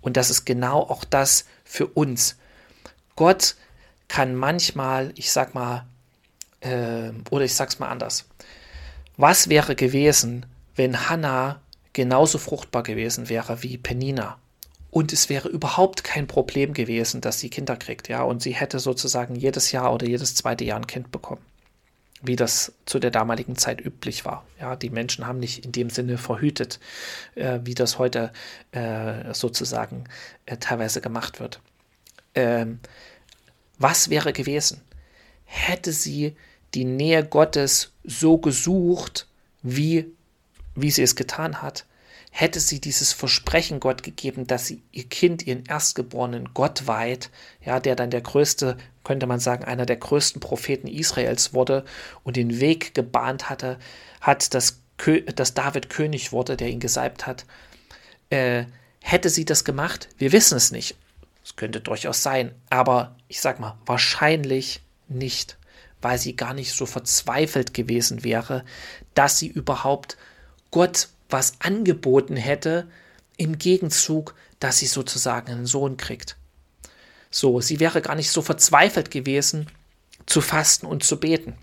Und 0.00 0.16
das 0.16 0.30
ist 0.30 0.44
genau 0.44 0.80
auch 0.80 1.04
das 1.04 1.46
für 1.64 1.86
uns. 1.86 2.36
Gott 3.16 3.56
kann 4.08 4.34
manchmal, 4.34 5.12
ich 5.16 5.30
sag 5.30 5.54
mal, 5.54 5.86
äh, 6.60 7.10
oder 7.30 7.44
ich 7.44 7.54
sag's 7.54 7.78
mal 7.78 7.88
anders. 7.88 8.26
Was 9.16 9.48
wäre 9.48 9.74
gewesen, 9.74 10.46
wenn 10.74 11.08
Hannah 11.08 11.60
genauso 11.92 12.38
fruchtbar 12.38 12.82
gewesen 12.82 13.28
wäre 13.28 13.62
wie 13.62 13.78
Penina? 13.78 14.38
Und 14.90 15.12
es 15.12 15.28
wäre 15.28 15.48
überhaupt 15.48 16.04
kein 16.04 16.26
Problem 16.26 16.72
gewesen, 16.72 17.20
dass 17.20 17.40
sie 17.40 17.50
Kinder 17.50 17.76
kriegt, 17.76 18.08
ja. 18.08 18.22
Und 18.22 18.42
sie 18.42 18.54
hätte 18.54 18.78
sozusagen 18.78 19.34
jedes 19.34 19.72
Jahr 19.72 19.92
oder 19.92 20.06
jedes 20.06 20.34
zweite 20.34 20.64
Jahr 20.64 20.78
ein 20.78 20.86
Kind 20.86 21.12
bekommen. 21.12 21.42
Wie 22.22 22.36
das 22.36 22.72
zu 22.86 22.98
der 22.98 23.10
damaligen 23.10 23.56
Zeit 23.56 23.84
üblich 23.84 24.24
war. 24.24 24.46
Ja, 24.58 24.74
die 24.74 24.88
Menschen 24.88 25.26
haben 25.26 25.38
nicht 25.38 25.66
in 25.66 25.72
dem 25.72 25.90
Sinne 25.90 26.16
verhütet, 26.16 26.80
äh, 27.34 27.60
wie 27.64 27.74
das 27.74 27.98
heute 27.98 28.32
äh, 28.72 29.34
sozusagen 29.34 30.04
äh, 30.46 30.56
teilweise 30.56 31.02
gemacht 31.02 31.40
wird. 31.40 31.60
Ähm, 32.34 32.80
was 33.78 34.10
wäre 34.10 34.32
gewesen? 34.32 34.80
Hätte 35.44 35.92
sie 35.92 36.36
die 36.74 36.84
Nähe 36.84 37.24
Gottes 37.24 37.92
so 38.04 38.38
gesucht, 38.38 39.26
wie, 39.62 40.06
wie 40.74 40.90
sie 40.90 41.02
es 41.02 41.16
getan 41.16 41.62
hat? 41.62 41.86
Hätte 42.30 42.60
sie 42.60 42.80
dieses 42.80 43.12
Versprechen 43.12 43.80
Gott 43.80 44.02
gegeben, 44.02 44.46
dass 44.46 44.66
sie 44.66 44.82
ihr 44.92 45.08
Kind, 45.08 45.46
ihren 45.46 45.64
Erstgeborenen, 45.64 46.52
Gott 46.52 46.86
weiht, 46.86 47.30
ja, 47.64 47.80
der 47.80 47.96
dann 47.96 48.10
der 48.10 48.20
größte, 48.20 48.76
könnte 49.04 49.26
man 49.26 49.40
sagen, 49.40 49.64
einer 49.64 49.86
der 49.86 49.96
größten 49.96 50.40
Propheten 50.40 50.86
Israels 50.86 51.54
wurde 51.54 51.84
und 52.24 52.36
den 52.36 52.60
Weg 52.60 52.94
gebahnt 52.94 53.48
hatte, 53.48 53.78
hat, 54.20 54.52
dass, 54.52 54.82
dass 55.34 55.54
David 55.54 55.88
König 55.88 56.32
wurde, 56.32 56.58
der 56.58 56.68
ihn 56.68 56.80
gesalbt 56.80 57.26
hat, 57.26 57.46
äh, 58.28 58.66
hätte 59.02 59.30
sie 59.30 59.46
das 59.46 59.64
gemacht? 59.64 60.08
Wir 60.18 60.32
wissen 60.32 60.56
es 60.58 60.72
nicht. 60.72 60.96
Es 61.46 61.54
könnte 61.54 61.80
durchaus 61.80 62.24
sein, 62.24 62.52
aber 62.70 63.14
ich 63.28 63.40
sag 63.40 63.60
mal, 63.60 63.78
wahrscheinlich 63.86 64.82
nicht, 65.06 65.58
weil 66.02 66.18
sie 66.18 66.34
gar 66.34 66.54
nicht 66.54 66.72
so 66.72 66.86
verzweifelt 66.86 67.72
gewesen 67.72 68.24
wäre, 68.24 68.64
dass 69.14 69.38
sie 69.38 69.46
überhaupt 69.46 70.16
Gott 70.72 71.08
was 71.30 71.60
angeboten 71.60 72.34
hätte, 72.34 72.88
im 73.36 73.58
Gegenzug, 73.58 74.34
dass 74.58 74.78
sie 74.78 74.86
sozusagen 74.86 75.52
einen 75.52 75.66
Sohn 75.66 75.96
kriegt. 75.96 76.36
So, 77.30 77.60
sie 77.60 77.78
wäre 77.78 78.02
gar 78.02 78.16
nicht 78.16 78.32
so 78.32 78.42
verzweifelt 78.42 79.12
gewesen, 79.12 79.70
zu 80.26 80.40
fasten 80.40 80.86
und 80.86 81.04
zu 81.04 81.20
beten. 81.20 81.54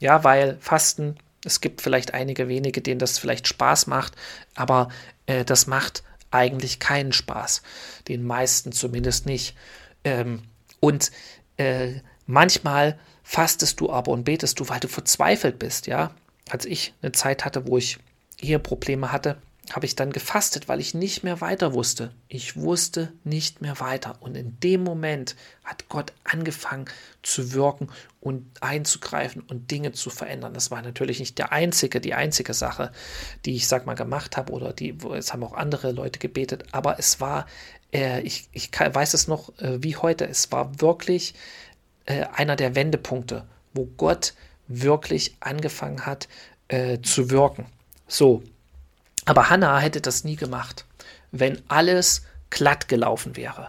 Ja, 0.00 0.22
weil 0.22 0.58
Fasten, 0.60 1.16
es 1.46 1.62
gibt 1.62 1.80
vielleicht 1.80 2.12
einige 2.12 2.48
wenige, 2.48 2.82
denen 2.82 2.98
das 2.98 3.18
vielleicht 3.18 3.48
Spaß 3.48 3.86
macht, 3.86 4.16
aber 4.54 4.90
äh, 5.24 5.46
das 5.46 5.66
macht 5.66 6.02
eigentlich 6.30 6.78
keinen 6.78 7.12
Spaß. 7.12 7.62
Den 8.08 8.24
meisten 8.24 8.72
zumindest 8.72 9.26
nicht. 9.26 9.56
Ähm, 10.04 10.42
und 10.80 11.10
äh, 11.56 11.94
manchmal 12.26 12.98
fastest 13.22 13.80
du 13.80 13.90
aber 13.90 14.10
und 14.12 14.24
betest 14.24 14.60
du, 14.60 14.68
weil 14.68 14.80
du 14.80 14.88
verzweifelt 14.88 15.58
bist, 15.58 15.86
ja. 15.86 16.12
Als 16.48 16.64
ich 16.64 16.94
eine 17.00 17.12
Zeit 17.12 17.44
hatte, 17.44 17.66
wo 17.66 17.78
ich 17.78 17.98
hier 18.40 18.58
Probleme 18.58 19.12
hatte, 19.12 19.36
habe 19.70 19.86
ich 19.86 19.94
dann 19.94 20.12
gefastet, 20.12 20.68
weil 20.68 20.80
ich 20.80 20.94
nicht 20.94 21.22
mehr 21.22 21.40
weiter 21.40 21.74
wusste. 21.74 22.12
Ich 22.28 22.56
wusste 22.56 23.12
nicht 23.24 23.60
mehr 23.60 23.78
weiter. 23.80 24.16
Und 24.20 24.36
in 24.36 24.58
dem 24.60 24.82
Moment 24.82 25.36
hat 25.64 25.88
Gott 25.88 26.12
angefangen 26.24 26.86
zu 27.22 27.52
wirken 27.52 27.88
und 28.20 28.44
einzugreifen 28.60 29.42
und 29.42 29.70
Dinge 29.70 29.92
zu 29.92 30.10
verändern. 30.10 30.54
Das 30.54 30.70
war 30.70 30.82
natürlich 30.82 31.20
nicht 31.20 31.38
der 31.38 31.52
einzige, 31.52 32.00
die 32.00 32.14
einzige 32.14 32.52
Sache, 32.52 32.92
die 33.44 33.54
ich 33.54 33.68
sag 33.68 33.86
mal 33.86 33.94
gemacht 33.94 34.36
habe 34.36 34.52
oder 34.52 34.72
die, 34.72 34.96
es 35.14 35.32
haben 35.32 35.44
auch 35.44 35.54
andere 35.54 35.92
Leute 35.92 36.18
gebetet, 36.18 36.64
aber 36.72 36.98
es 36.98 37.20
war, 37.20 37.46
äh, 37.92 38.20
ich, 38.22 38.48
ich 38.52 38.70
weiß 38.72 39.14
es 39.14 39.28
noch 39.28 39.56
äh, 39.58 39.82
wie 39.82 39.96
heute, 39.96 40.26
es 40.26 40.50
war 40.50 40.80
wirklich 40.80 41.34
äh, 42.06 42.24
einer 42.34 42.56
der 42.56 42.74
Wendepunkte, 42.74 43.46
wo 43.72 43.84
Gott 43.96 44.34
wirklich 44.66 45.36
angefangen 45.40 46.06
hat 46.06 46.28
äh, 46.68 47.00
zu 47.02 47.30
wirken. 47.30 47.66
So, 48.08 48.42
aber 49.30 49.48
Hannah 49.48 49.78
hätte 49.78 50.00
das 50.00 50.24
nie 50.24 50.34
gemacht, 50.34 50.86
wenn 51.30 51.62
alles 51.68 52.22
glatt 52.50 52.88
gelaufen 52.88 53.36
wäre. 53.36 53.68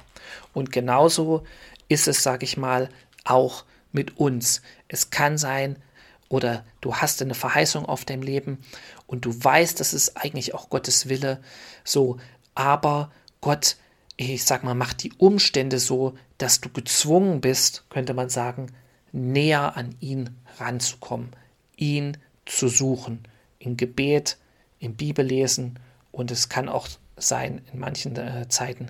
Und 0.53 0.71
genauso 0.71 1.43
ist 1.87 2.07
es, 2.07 2.23
sage 2.23 2.45
ich 2.45 2.57
mal, 2.57 2.89
auch 3.25 3.63
mit 3.91 4.17
uns. 4.17 4.63
Es 4.87 5.11
kann 5.11 5.37
sein, 5.37 5.75
oder 6.29 6.65
du 6.81 6.95
hast 6.95 7.21
eine 7.21 7.35
Verheißung 7.35 7.85
auf 7.85 8.05
deinem 8.05 8.23
Leben 8.23 8.57
und 9.05 9.23
du 9.23 9.35
weißt, 9.43 9.79
das 9.79 9.93
ist 9.93 10.17
eigentlich 10.17 10.55
auch 10.55 10.71
Gottes 10.71 11.09
Wille, 11.09 11.39
so, 11.83 12.17
aber 12.55 13.11
Gott, 13.39 13.75
ich 14.17 14.43
sag 14.45 14.63
mal, 14.63 14.73
macht 14.73 15.03
die 15.03 15.13
Umstände 15.19 15.77
so, 15.77 16.17
dass 16.39 16.59
du 16.61 16.69
gezwungen 16.69 17.39
bist, 17.39 17.85
könnte 17.91 18.15
man 18.15 18.29
sagen, 18.29 18.71
näher 19.11 19.77
an 19.77 19.93
ihn 19.99 20.35
ranzukommen, 20.57 21.35
ihn 21.77 22.17
zu 22.47 22.67
suchen, 22.67 23.27
in 23.59 23.77
Gebet, 23.77 24.39
im 24.81 24.95
Bibellesen 24.95 25.79
und 26.11 26.31
es 26.31 26.49
kann 26.49 26.67
auch 26.67 26.89
sein 27.15 27.61
in 27.71 27.79
manchen 27.79 28.17
äh, 28.17 28.49
Zeiten, 28.49 28.87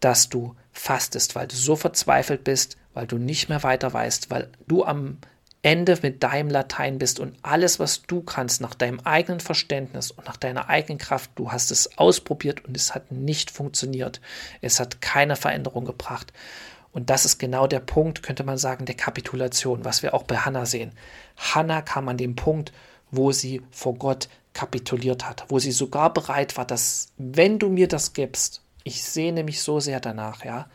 dass 0.00 0.28
du 0.28 0.54
fastest, 0.72 1.34
weil 1.34 1.48
du 1.48 1.56
so 1.56 1.76
verzweifelt 1.76 2.44
bist, 2.44 2.76
weil 2.94 3.06
du 3.06 3.18
nicht 3.18 3.48
mehr 3.48 3.62
weiter 3.62 3.92
weißt, 3.92 4.30
weil 4.30 4.48
du 4.66 4.84
am 4.84 5.18
Ende 5.62 5.98
mit 6.00 6.22
deinem 6.22 6.48
Latein 6.48 6.98
bist 6.98 7.18
und 7.18 7.36
alles, 7.42 7.80
was 7.80 8.02
du 8.02 8.22
kannst, 8.22 8.60
nach 8.60 8.74
deinem 8.74 9.00
eigenen 9.00 9.40
Verständnis 9.40 10.12
und 10.12 10.26
nach 10.26 10.36
deiner 10.36 10.68
eigenen 10.68 10.98
Kraft, 10.98 11.32
du 11.34 11.50
hast 11.50 11.72
es 11.72 11.98
ausprobiert 11.98 12.64
und 12.64 12.76
es 12.76 12.94
hat 12.94 13.10
nicht 13.10 13.50
funktioniert. 13.50 14.20
Es 14.60 14.78
hat 14.78 15.00
keine 15.00 15.34
Veränderung 15.34 15.84
gebracht. 15.84 16.32
Und 16.92 17.10
das 17.10 17.24
ist 17.24 17.38
genau 17.38 17.66
der 17.66 17.80
Punkt, 17.80 18.22
könnte 18.22 18.44
man 18.44 18.58
sagen, 18.58 18.86
der 18.86 18.94
Kapitulation, 18.94 19.84
was 19.84 20.04
wir 20.04 20.14
auch 20.14 20.22
bei 20.22 20.36
Hannah 20.36 20.66
sehen. 20.66 20.92
Hannah 21.36 21.82
kam 21.82 22.08
an 22.08 22.16
den 22.16 22.36
Punkt, 22.36 22.72
wo 23.10 23.32
sie 23.32 23.60
vor 23.70 23.94
Gott 23.94 24.28
kapituliert 24.56 25.28
hat, 25.28 25.44
wo 25.48 25.58
sie 25.58 25.70
sogar 25.70 26.14
bereit 26.14 26.56
war, 26.56 26.64
dass, 26.64 27.08
wenn 27.18 27.58
du 27.58 27.68
mir 27.68 27.88
das 27.88 28.14
gibst, 28.14 28.62
ich 28.84 29.04
sehne 29.04 29.44
mich 29.44 29.60
so 29.60 29.80
sehr 29.80 30.00
danach, 30.00 30.46
ja, 30.46 30.70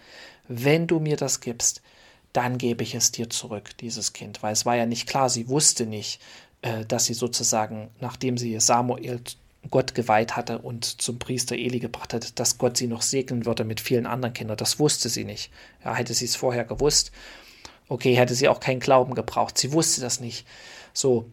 wenn 0.48 0.86
du 0.86 1.00
mir 1.00 1.18
das 1.18 1.40
gibst, 1.40 1.82
dann 2.32 2.60
gebe 2.60 2.84
ich 2.84 2.94
es 2.94 3.12
dir 3.12 3.30
zurück, 3.32 3.76
dieses 3.80 4.14
Kind. 4.14 4.44
Weil 4.44 4.54
es 4.54 4.68
war 4.68 4.76
ja 4.76 4.86
nicht 4.86 5.10
klar, 5.10 5.30
sie 5.32 5.50
wusste 5.50 5.88
nicht, 5.88 6.22
äh, 6.62 6.86
dass 6.86 7.06
sie 7.06 7.16
sozusagen, 7.16 7.90
nachdem 8.00 8.38
sie 8.38 8.60
Samuel 8.60 9.20
Gott 9.72 9.96
geweiht 9.96 10.36
hatte 10.36 10.60
und 10.60 11.02
zum 11.02 11.18
Priester 11.18 11.56
Eli 11.56 11.80
gebracht 11.80 12.14
hat, 12.14 12.40
dass 12.40 12.60
Gott 12.60 12.78
sie 12.78 12.88
noch 12.88 13.02
segnen 13.02 13.48
würde 13.48 13.64
mit 13.64 13.82
vielen 13.82 14.06
anderen 14.06 14.34
Kindern. 14.34 14.58
Das 14.58 14.78
wusste 14.78 15.10
sie 15.10 15.24
nicht. 15.24 15.52
Ja, 15.84 15.96
hätte 15.96 16.14
sie 16.14 16.26
es 16.26 16.36
vorher 16.36 16.66
gewusst, 16.66 17.12
okay, 17.90 18.16
hätte 18.16 18.36
sie 18.36 18.48
auch 18.48 18.60
keinen 18.60 18.80
Glauben 18.80 19.16
gebraucht. 19.16 19.58
Sie 19.58 19.74
wusste 19.74 20.02
das 20.02 20.20
nicht. 20.20 20.46
So, 20.94 21.26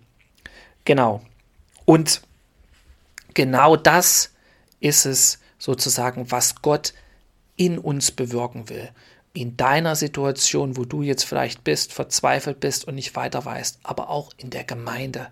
genau. 0.86 1.20
Und 1.84 2.22
genau 3.38 3.76
das 3.76 4.32
ist 4.80 5.06
es 5.06 5.38
sozusagen, 5.60 6.32
was 6.32 6.60
Gott 6.60 6.92
in 7.54 7.78
uns 7.78 8.10
bewirken 8.10 8.68
will 8.68 8.90
in 9.32 9.56
deiner 9.56 9.94
Situation, 9.94 10.76
wo 10.76 10.84
du 10.84 11.02
jetzt 11.02 11.22
vielleicht 11.22 11.62
bist, 11.62 11.92
verzweifelt 11.92 12.58
bist 12.58 12.88
und 12.88 12.96
nicht 12.96 13.14
weiter 13.14 13.44
weißt, 13.44 13.78
aber 13.84 14.10
auch 14.10 14.32
in 14.38 14.50
der 14.50 14.64
Gemeinde, 14.64 15.28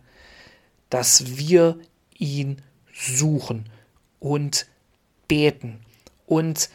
dass 0.89 1.37
wir 1.37 1.81
ihn 2.17 2.63
suchen 2.95 3.69
und 4.21 4.67
beten. 5.27 5.81
Und 6.27 6.71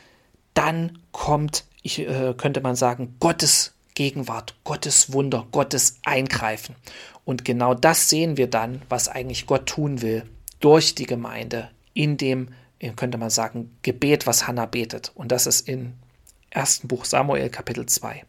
dann 0.53 0.99
kommt, 1.13 1.63
ich 1.81 1.99
äh, 1.99 2.33
könnte 2.35 2.59
man 2.59 2.75
sagen, 2.75 3.15
Gottes 3.21 3.73
Gegenwart, 3.93 4.55
Gottes 4.65 5.13
Wunder, 5.13 5.47
Gottes 5.53 5.99
Eingreifen. 6.03 6.75
Und 7.23 7.45
genau 7.45 7.73
das 7.73 8.09
sehen 8.09 8.35
wir 8.35 8.47
dann, 8.47 8.81
was 8.89 9.07
eigentlich 9.07 9.47
Gott 9.47 9.67
tun 9.67 10.01
will, 10.01 10.23
durch 10.61 10.95
die 10.95 11.05
Gemeinde, 11.05 11.69
in 11.93 12.17
dem, 12.17 12.49
könnte 12.95 13.17
man 13.17 13.29
sagen, 13.29 13.77
Gebet, 13.81 14.25
was 14.25 14.47
Hannah 14.47 14.65
betet. 14.65 15.11
Und 15.13 15.31
das 15.31 15.45
ist 15.45 15.67
in 15.67 15.93
ersten 16.49 16.87
Buch 16.87 17.05
Samuel 17.05 17.49
Kapitel 17.49 17.85
2. 17.85 18.25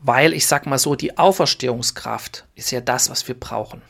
Weil 0.00 0.32
ich 0.32 0.46
sag 0.46 0.66
mal 0.66 0.78
so, 0.78 0.94
die 0.94 1.18
Auferstehungskraft 1.18 2.46
ist 2.54 2.70
ja 2.70 2.80
das, 2.80 3.10
was 3.10 3.26
wir 3.26 3.38
brauchen. 3.38 3.82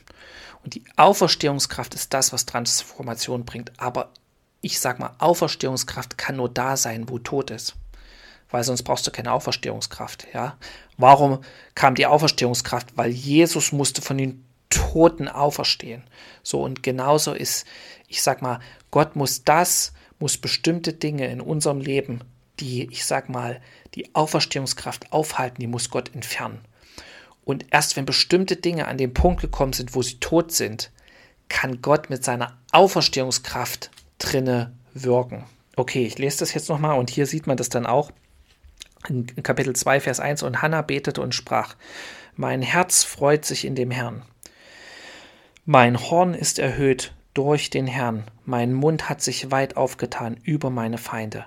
Und 0.65 0.75
die 0.75 0.85
Auferstehungskraft 0.97 1.95
ist 1.95 2.15
das, 2.15 2.33
was 2.33 2.47
Transformation 2.47 3.45
bringt. 3.45 3.73
Aber 3.77 4.13
ich 4.61 4.81
sag 4.81 4.99
mal, 4.99 5.15
Auferstehungskraft 5.19 6.19
kann 6.19 6.37
nur 6.37 6.49
da 6.49 6.77
sein, 6.77 7.09
wo 7.09 7.19
Tod 7.19 7.51
ist. 7.51 7.77
Weil 8.51 8.65
sonst 8.65 8.83
brauchst 8.83 9.07
du 9.07 9.11
keine 9.11 9.33
Auferstehungskraft, 9.33 10.27
ja. 10.33 10.57
Warum 10.97 11.41
kam 11.75 11.95
die 11.95 12.07
Auferstehungskraft? 12.07 12.97
Weil 12.97 13.11
Jesus 13.11 13.73
musste 13.73 14.01
von 14.03 14.19
den 14.19 14.48
Toten 14.89 15.29
auferstehen. 15.29 16.03
So, 16.43 16.63
und 16.63 16.83
genauso 16.83 17.33
ist, 17.33 17.67
ich 18.07 18.23
sag 18.23 18.41
mal, 18.43 18.61
Gott 18.91 19.17
muss 19.17 19.45
das, 19.45 19.93
muss 20.19 20.39
bestimmte 20.39 20.93
Dinge 20.93 21.27
in 21.29 21.41
unserem 21.41 21.81
Leben 21.81 22.23
die, 22.61 22.89
ich 22.91 23.05
sag 23.05 23.29
mal, 23.29 23.61
die 23.95 24.15
Auferstehungskraft 24.15 25.13
aufhalten, 25.13 25.61
die 25.61 25.67
muss 25.67 25.91
Gott 25.91 26.15
entfernen. 26.15 26.61
Und 27.45 27.67
erst 27.71 27.97
wenn 27.97 28.05
bestimmte 28.05 28.57
Dinge 28.57 28.89
an 28.89 28.99
den 28.99 29.15
Punkt 29.15 29.41
gekommen 29.41 29.73
sind, 29.73 29.95
wo 29.95 30.03
sie 30.03 30.19
tot 30.19 30.53
sind, 30.53 30.91
kann 31.49 31.81
Gott 31.83 32.11
mit 32.11 32.25
seiner 32.25 32.59
Auferstehungskraft 32.73 33.91
drinne 34.19 34.73
wirken. 34.93 35.45
Okay, 35.77 36.05
ich 36.05 36.19
lese 36.19 36.41
das 36.41 36.53
jetzt 36.53 36.69
nochmal 36.69 36.99
und 36.99 37.11
hier 37.11 37.27
sieht 37.27 37.47
man 37.47 37.57
das 37.57 37.69
dann 37.69 37.87
auch. 37.87 38.11
In 39.09 39.27
Kapitel 39.43 39.77
2, 39.77 40.01
Vers 40.01 40.19
1 40.19 40.43
und 40.43 40.61
Hannah 40.61 40.83
betete 40.83 41.23
und 41.23 41.35
sprach, 41.35 41.77
mein 42.35 42.63
Herz 42.63 43.05
freut 43.05 43.45
sich 43.45 43.65
in 43.65 43.77
dem 43.77 43.91
Herrn. 43.91 44.23
Mein 45.71 46.01
Horn 46.01 46.33
ist 46.33 46.59
erhöht 46.59 47.13
durch 47.35 47.69
den 47.69 47.87
Herrn, 47.87 48.25
mein 48.45 48.73
Mund 48.73 49.09
hat 49.09 49.21
sich 49.21 49.51
weit 49.51 49.77
aufgetan 49.77 50.39
über 50.43 50.71
meine 50.71 50.99
Feinde 50.99 51.45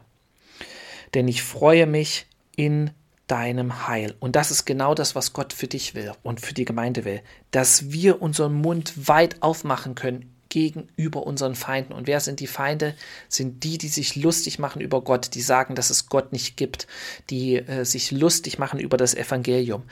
denn 1.14 1.28
ich 1.28 1.44
freue 1.44 1.86
mich 1.86 2.26
in 2.56 2.92
deinem 3.28 3.88
Heil. 3.88 4.16
Und 4.20 4.36
das 4.36 4.52
ist 4.52 4.66
genau 4.66 4.94
das, 4.94 5.16
was 5.16 5.34
Gott 5.34 5.54
für 5.54 5.68
dich 5.68 5.96
will 5.96 6.12
und 6.24 6.42
für 6.42 6.54
die 6.54 6.66
Gemeinde 6.66 7.06
will, 7.06 7.22
dass 7.52 7.92
wir 7.92 8.22
unseren 8.22 8.54
Mund 8.54 9.08
weit 9.08 9.42
aufmachen 9.42 9.96
können 9.96 10.36
gegenüber 10.50 11.26
unseren 11.26 11.56
Feinden. 11.56 11.94
Und 11.94 12.08
wer 12.08 12.20
sind 12.20 12.42
die 12.42 12.48
Feinde? 12.48 12.94
Sind 13.30 13.64
die, 13.64 13.78
die 13.78 13.88
sich 13.88 14.18
lustig 14.18 14.60
machen 14.60 14.82
über 14.82 15.02
Gott, 15.02 15.34
die 15.34 15.42
sagen, 15.42 15.76
dass 15.76 15.90
es 15.90 16.10
Gott 16.10 16.34
nicht 16.34 16.58
gibt, 16.58 16.88
die 17.30 17.56
äh, 17.56 17.86
sich 17.86 18.12
lustig 18.12 18.60
machen 18.60 18.78
über 18.78 18.98
das 18.98 19.16
Evangelium. 19.16 19.84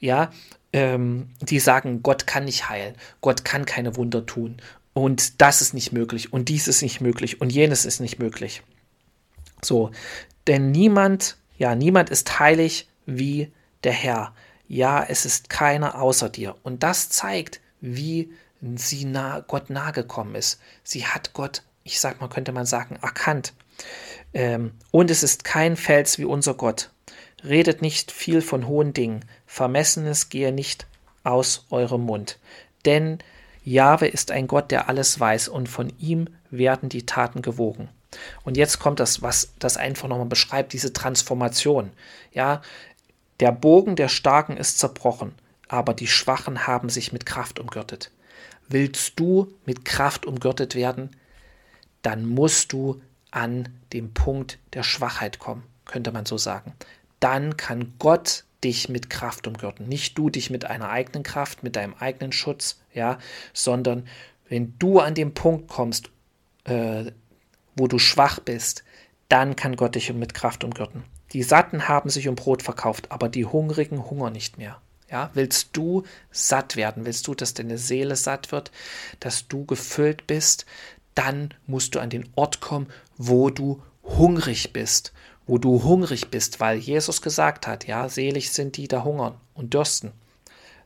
Ja, 0.00 0.32
ähm, 0.72 1.30
die 1.40 1.60
sagen, 1.60 2.02
Gott 2.02 2.26
kann 2.26 2.44
nicht 2.44 2.68
heilen, 2.68 2.94
Gott 3.20 3.44
kann 3.44 3.66
keine 3.66 3.96
Wunder 3.96 4.26
tun. 4.26 4.56
Und 4.92 5.40
das 5.40 5.62
ist 5.62 5.72
nicht 5.72 5.92
möglich 5.92 6.32
und 6.32 6.48
dies 6.48 6.68
ist 6.68 6.82
nicht 6.82 7.00
möglich 7.00 7.40
und 7.40 7.50
jenes 7.50 7.84
ist 7.84 8.00
nicht 8.00 8.18
möglich. 8.18 8.62
So, 9.62 9.90
denn 10.46 10.70
niemand, 10.70 11.36
ja, 11.58 11.74
niemand 11.74 12.10
ist 12.10 12.38
heilig 12.40 12.88
wie 13.06 13.52
der 13.84 13.92
Herr. 13.92 14.34
Ja, 14.68 15.04
es 15.04 15.24
ist 15.24 15.50
keiner 15.50 16.00
außer 16.00 16.28
dir. 16.28 16.56
Und 16.62 16.82
das 16.82 17.08
zeigt, 17.08 17.60
wie 17.80 18.32
sie 18.76 19.04
nah, 19.04 19.40
Gott 19.40 19.70
nahe 19.70 19.92
gekommen 19.92 20.34
ist. 20.34 20.60
Sie 20.84 21.06
hat 21.06 21.32
Gott, 21.32 21.62
ich 21.82 22.00
sag 22.00 22.20
mal, 22.20 22.28
könnte 22.28 22.52
man 22.52 22.66
sagen, 22.66 22.96
erkannt. 23.02 23.54
Ähm, 24.32 24.72
und 24.90 25.10
es 25.10 25.22
ist 25.22 25.44
kein 25.44 25.76
Fels 25.76 26.18
wie 26.18 26.24
unser 26.24 26.54
Gott. 26.54 26.90
Redet 27.44 27.82
nicht 27.82 28.12
viel 28.12 28.42
von 28.42 28.66
hohen 28.66 28.92
Dingen. 28.92 29.24
Vermessenes 29.46 30.28
gehe 30.28 30.52
nicht 30.52 30.86
aus 31.24 31.66
eurem 31.70 32.02
Mund. 32.02 32.38
Denn 32.84 33.18
Jahwe 33.64 34.06
ist 34.06 34.30
ein 34.30 34.46
Gott, 34.46 34.70
der 34.70 34.88
alles 34.88 35.20
weiß, 35.20 35.48
und 35.48 35.68
von 35.68 35.92
ihm 35.98 36.28
werden 36.50 36.88
die 36.88 37.06
Taten 37.06 37.42
gewogen. 37.42 37.88
Und 38.42 38.56
jetzt 38.56 38.78
kommt 38.78 39.00
das, 39.00 39.22
was 39.22 39.52
das 39.58 39.76
einfach 39.76 40.08
nochmal 40.08 40.26
beschreibt, 40.26 40.72
diese 40.72 40.92
Transformation. 40.92 41.90
Ja, 42.32 42.62
der 43.38 43.52
Bogen 43.52 43.96
der 43.96 44.08
Starken 44.08 44.56
ist 44.56 44.78
zerbrochen, 44.78 45.34
aber 45.68 45.94
die 45.94 46.08
Schwachen 46.08 46.66
haben 46.66 46.88
sich 46.88 47.12
mit 47.12 47.26
Kraft 47.26 47.58
umgürtet. 47.58 48.10
Willst 48.68 49.18
du 49.18 49.52
mit 49.66 49.84
Kraft 49.84 50.26
umgürtet 50.26 50.74
werden, 50.74 51.16
dann 52.02 52.26
musst 52.26 52.72
du 52.72 53.00
an 53.30 53.68
den 53.92 54.12
Punkt 54.12 54.58
der 54.72 54.82
Schwachheit 54.82 55.38
kommen, 55.38 55.62
könnte 55.84 56.12
man 56.12 56.26
so 56.26 56.38
sagen. 56.38 56.74
Dann 57.20 57.56
kann 57.56 57.94
Gott 57.98 58.44
dich 58.64 58.88
mit 58.88 59.08
Kraft 59.10 59.46
umgürten. 59.46 59.88
Nicht 59.88 60.18
du 60.18 60.30
dich 60.30 60.50
mit 60.50 60.64
einer 60.64 60.90
eigenen 60.90 61.22
Kraft, 61.22 61.62
mit 61.62 61.76
deinem 61.76 61.94
eigenen 61.94 62.32
Schutz, 62.32 62.80
ja, 62.92 63.18
sondern 63.52 64.06
wenn 64.48 64.74
du 64.78 64.98
an 64.98 65.14
den 65.14 65.32
Punkt 65.32 65.68
kommst, 65.68 66.10
äh, 66.64 67.12
wo 67.76 67.86
du 67.86 67.98
schwach 67.98 68.40
bist, 68.40 68.84
dann 69.28 69.56
kann 69.56 69.76
Gott 69.76 69.94
dich 69.94 70.12
mit 70.12 70.34
Kraft 70.34 70.64
umgürten. 70.64 71.04
Die 71.32 71.42
Satten 71.42 71.88
haben 71.88 72.10
sich 72.10 72.28
um 72.28 72.34
Brot 72.34 72.62
verkauft, 72.62 73.12
aber 73.12 73.28
die 73.28 73.46
Hungrigen 73.46 74.10
hungern 74.10 74.32
nicht 74.32 74.58
mehr. 74.58 74.80
Ja, 75.08 75.30
willst 75.34 75.70
du 75.72 76.04
satt 76.30 76.76
werden? 76.76 77.04
Willst 77.04 77.26
du, 77.26 77.34
dass 77.34 77.54
deine 77.54 77.78
Seele 77.78 78.16
satt 78.16 78.52
wird, 78.52 78.70
dass 79.20 79.48
du 79.48 79.64
gefüllt 79.64 80.26
bist? 80.26 80.66
Dann 81.14 81.54
musst 81.66 81.94
du 81.94 82.00
an 82.00 82.10
den 82.10 82.28
Ort 82.36 82.60
kommen, 82.60 82.88
wo 83.16 83.50
du 83.50 83.82
hungrig 84.02 84.72
bist, 84.72 85.12
wo 85.50 85.58
du 85.58 85.82
hungrig 85.82 86.28
bist, 86.28 86.60
weil 86.60 86.78
Jesus 86.78 87.22
gesagt 87.22 87.66
hat, 87.66 87.88
ja, 87.88 88.08
selig 88.08 88.52
sind 88.52 88.76
die, 88.76 88.86
da 88.86 89.02
hungern 89.02 89.34
und 89.52 89.74
dürsten. 89.74 90.12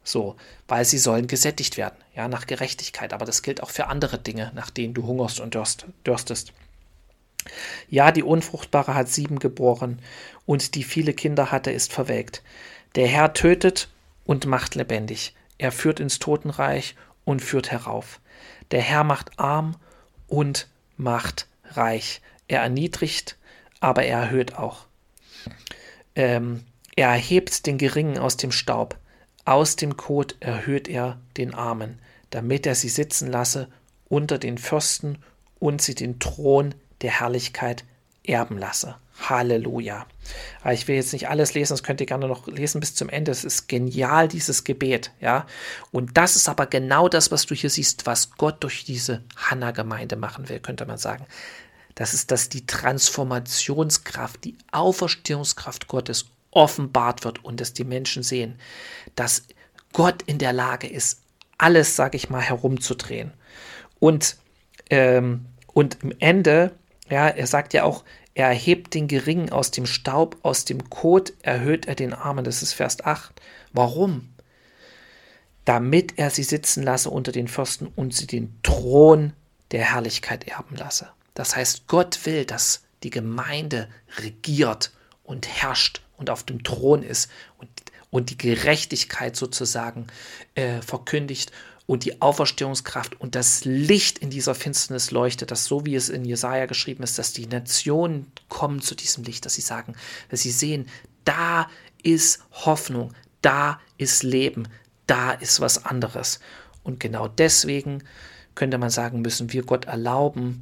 So, 0.03 0.37
weil 0.69 0.87
sie 0.87 0.97
sollen 0.97 1.27
gesättigt 1.27 1.77
werden, 1.77 1.99
ja, 2.15 2.29
nach 2.29 2.47
Gerechtigkeit. 2.47 3.13
Aber 3.13 3.27
das 3.27 3.43
gilt 3.43 3.63
auch 3.63 3.69
für 3.69 3.89
andere 3.89 4.19
Dinge, 4.19 4.53
nach 4.55 4.71
denen 4.71 4.95
du 4.95 5.07
hungerst 5.07 5.41
und 5.41 5.53
dürst, 5.53 5.85
dürstest. 6.07 6.55
Ja, 7.91 8.11
die 8.11 8.23
Unfruchtbare 8.23 8.95
hat 8.95 9.11
sieben 9.11 9.39
geboren, 9.39 9.99
und 10.47 10.75
die 10.77 10.85
viele 10.85 11.13
Kinder 11.13 11.53
hatte, 11.53 11.71
ist 11.71 11.93
verwelkt. 11.93 12.43
Der 12.95 13.07
Herr 13.07 13.35
tötet 13.35 13.91
und 14.25 14.47
macht 14.47 14.77
lebendig. 14.77 15.35
Er 15.59 15.73
führt 15.73 16.01
ins 16.01 16.21
Totenreich 16.21 16.97
und 17.27 17.43
führt 17.43 17.71
herauf. 17.71 18.19
Der 18.71 18.81
Herr 18.81 19.05
macht 19.05 19.39
arm 19.39 19.77
und 20.27 20.69
macht 20.97 21.49
reich. 21.73 22.23
Er 22.49 22.63
erniedrigt, 22.63 23.37
aber 23.85 24.05
er 24.05 24.21
erhöht 24.21 24.57
auch. 24.59 24.87
Ähm, 26.15 26.65
er 26.97 27.09
erhebt 27.09 27.67
den 27.67 27.79
Geringen 27.79 28.19
aus 28.19 28.37
dem 28.37 28.53
Staub. 28.53 28.97
Aus 29.45 29.77
dem 29.77 29.97
Kot 29.97 30.37
erhöht 30.41 30.89
er 30.89 31.19
den 31.37 31.55
Armen, 31.55 31.99
damit 32.31 32.67
er 32.67 32.75
sie 32.75 32.89
sitzen 32.89 33.31
lasse 33.31 33.69
unter 34.09 34.39
den 34.39 34.59
Fürsten 34.59 35.19
und 35.59 35.83
sie 35.83 35.95
den 35.95 36.19
Thron 36.19 36.75
der 37.03 37.21
Herrlichkeit 37.21 37.85
erben 38.25 38.57
lasse. 38.59 38.97
Halleluja. 39.21 40.07
Ich 40.73 40.89
will 40.89 40.97
jetzt 40.97 41.13
nicht 41.13 41.29
alles 41.29 41.55
lesen, 41.55 41.75
das 41.75 41.83
könnt 41.83 42.01
ihr 42.01 42.07
gerne 42.07 42.27
noch 42.27 42.49
lesen 42.49 42.81
bis 42.81 42.95
zum 42.95 43.09
Ende. 43.09 43.31
Es 43.31 43.45
ist 43.45 43.69
genial, 43.69 44.29
dieses 44.29 44.65
Gebet, 44.65 45.13
ja. 45.21 45.47
Und 45.93 46.17
das 46.17 46.37
ist 46.37 46.49
aber 46.49 46.67
genau 46.67 47.09
das, 47.09 47.31
was 47.31 47.47
du 47.47 47.55
hier 47.55 47.71
siehst, 47.71 48.07
was 48.07 48.33
Gott 48.33 48.63
durch 48.63 48.85
diese 48.85 49.23
Hanna-Gemeinde 49.37 50.17
machen 50.17 50.49
will, 50.49 50.59
könnte 50.59 50.87
man 50.87 50.99
sagen. 50.99 51.27
Das 51.95 52.15
ist, 52.15 52.31
dass 52.31 52.49
die 52.49 52.67
Transformationskraft, 52.67 54.45
die 54.45 54.57
Auferstehungskraft 54.73 55.87
Gottes 55.89 56.27
offenbart 56.51 57.25
wird 57.25 57.45
und 57.45 57.61
dass 57.61 57.73
die 57.73 57.85
Menschen 57.85 58.23
sehen, 58.23 58.59
dass 59.17 59.45
Gott 59.93 60.23
in 60.23 60.39
der 60.39 60.53
Lage 60.53 60.89
ist, 60.89 61.21
alles, 61.59 61.97
sag 61.97 62.15
ich 62.15 62.31
mal, 62.31 62.41
herumzudrehen. 62.41 63.33
Und, 64.01 64.37
ähm, 64.91 65.47
und 65.73 66.03
im 66.03 66.13
Ende, 66.19 66.73
ja, 67.09 67.29
er 67.29 67.47
sagt 67.47 67.75
ja 67.75 67.85
auch, 67.85 68.05
er 68.35 68.49
erhebt 68.49 68.95
den 68.95 69.07
Geringen 69.07 69.51
aus 69.51 69.71
dem 69.71 69.87
Staub, 69.87 70.37
aus 70.43 70.65
dem 70.65 70.91
Kot 70.91 71.33
erhöht 71.43 71.87
er 71.87 71.95
den 71.95 72.13
Armen. 72.13 72.45
Das 72.45 72.63
ist 72.63 72.73
Vers 72.73 73.05
8. 73.05 73.41
Warum? 73.73 74.35
Damit 75.65 76.19
er 76.19 76.31
sie 76.31 76.43
sitzen 76.43 76.83
lasse 76.83 77.11
unter 77.11 77.31
den 77.31 77.47
Fürsten 77.47 77.87
und 77.87 78.13
sie 78.13 78.27
den 78.27 78.59
Thron 78.63 79.33
der 79.71 79.93
Herrlichkeit 79.93 80.49
erben 80.49 80.77
lasse. 80.77 81.09
Das 81.35 81.57
heißt, 81.57 81.87
Gott 81.87 82.25
will, 82.27 82.45
dass 82.45 82.83
die 83.03 83.11
Gemeinde 83.11 83.89
regiert 84.19 84.93
und 85.23 85.49
herrscht 85.49 86.01
und 86.17 86.31
auf 86.31 86.45
dem 86.45 86.63
Thron 86.63 87.03
ist 87.03 87.31
und, 87.59 87.69
und 88.11 88.31
die 88.31 88.39
Gerechtigkeit 88.39 89.37
sozusagen 89.37 90.07
äh, 90.55 90.81
verkündigt 90.81 91.53
und 91.87 92.05
die 92.05 92.23
Auferstehungskraft 92.23 93.21
und 93.21 93.35
das 93.35 93.65
Licht 93.65 94.19
in 94.19 94.31
dieser 94.31 94.55
Finsternis 94.55 95.11
leuchtet, 95.11 95.51
dass 95.51 95.67
so 95.67 95.85
wie 95.85 95.95
es 95.95 96.09
in 96.09 96.25
Jesaja 96.25 96.67
geschrieben 96.67 97.03
ist, 97.03 97.19
dass 97.19 97.33
die 97.33 97.47
Nationen 97.47 98.33
kommen 98.49 98.81
zu 98.81 98.95
diesem 98.95 99.25
Licht, 99.25 99.45
dass 99.45 99.55
sie 99.55 99.61
sagen, 99.61 99.95
dass 100.31 100.41
sie 100.41 100.51
sehen, 100.51 100.89
da 101.25 101.69
ist 102.03 102.43
Hoffnung, 102.53 103.13
da 103.43 103.81
ist 103.99 104.23
Leben, 104.23 104.69
da 105.07 105.33
ist 105.33 105.61
was 105.61 105.85
anderes. 105.85 106.41
Und 106.83 107.01
genau 107.01 107.29
deswegen 107.29 108.03
könnte 108.55 108.79
man 108.79 108.91
sagen, 108.91 109.21
müssen 109.21 109.53
wir 109.53 109.63
Gott 109.65 109.85
erlauben, 109.87 110.61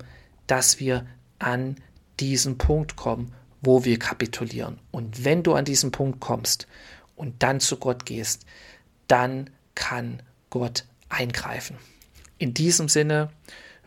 dass 0.53 0.79
wir 0.79 1.07
an 1.39 1.77
diesen 2.21 2.59
Punkt 2.59 2.95
kommen, 2.95 3.33
wo 3.63 3.87
wir 3.87 3.99
kapitulieren. 3.99 4.79
Und 4.91 5.25
wenn 5.25 5.43
du 5.43 5.55
an 5.55 5.65
diesen 5.65 5.93
Punkt 5.93 6.21
kommst 6.21 6.67
und 7.17 7.43
dann 7.43 7.59
zu 7.59 7.79
Gott 7.79 8.05
gehst, 8.05 8.45
dann 9.09 9.49
kann 9.75 10.23
Gott 10.51 10.85
eingreifen. 11.09 11.79
In 12.37 12.53
diesem 12.53 12.91
Sinne 12.91 13.31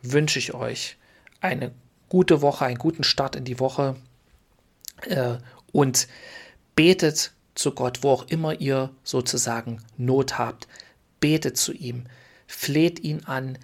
wünsche 0.01 0.39
ich 0.39 0.56
euch 0.56 0.97
eine 1.39 1.71
gute 2.10 2.41
Woche, 2.41 2.65
einen 2.65 2.80
guten 2.80 3.04
Start 3.04 3.36
in 3.36 3.45
die 3.45 3.60
Woche 3.60 3.95
äh, 5.01 5.36
und 5.71 6.08
betet 6.75 7.34
zu 7.54 7.75
Gott, 7.75 8.01
wo 8.01 8.10
auch 8.10 8.28
immer 8.28 8.60
ihr 8.60 8.89
sozusagen 9.04 9.84
Not 9.97 10.39
habt. 10.39 10.67
Betet 11.19 11.58
zu 11.58 11.73
ihm, 11.73 12.08
fleht 12.47 13.01
ihn 13.01 13.23
an, 13.25 13.60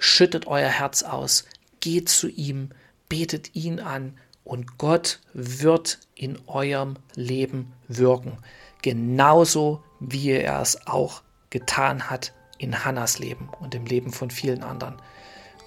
schüttet 0.00 0.48
euer 0.48 0.68
Herz 0.68 1.04
aus, 1.04 1.44
geht 1.80 2.08
zu 2.08 2.28
ihm, 2.28 2.70
betet 3.08 3.54
ihn 3.54 3.80
an 3.80 4.18
und 4.44 4.78
Gott 4.78 5.20
wird 5.32 5.98
in 6.14 6.38
eurem 6.46 6.96
Leben 7.14 7.72
wirken. 7.88 8.38
Genauso 8.82 9.82
wie 10.00 10.30
er 10.30 10.60
es 10.60 10.86
auch 10.86 11.22
getan 11.50 12.08
hat 12.08 12.32
in 12.58 12.84
Hannas 12.84 13.18
Leben 13.18 13.48
und 13.60 13.74
im 13.74 13.84
Leben 13.84 14.12
von 14.12 14.30
vielen 14.30 14.62
anderen. 14.62 14.96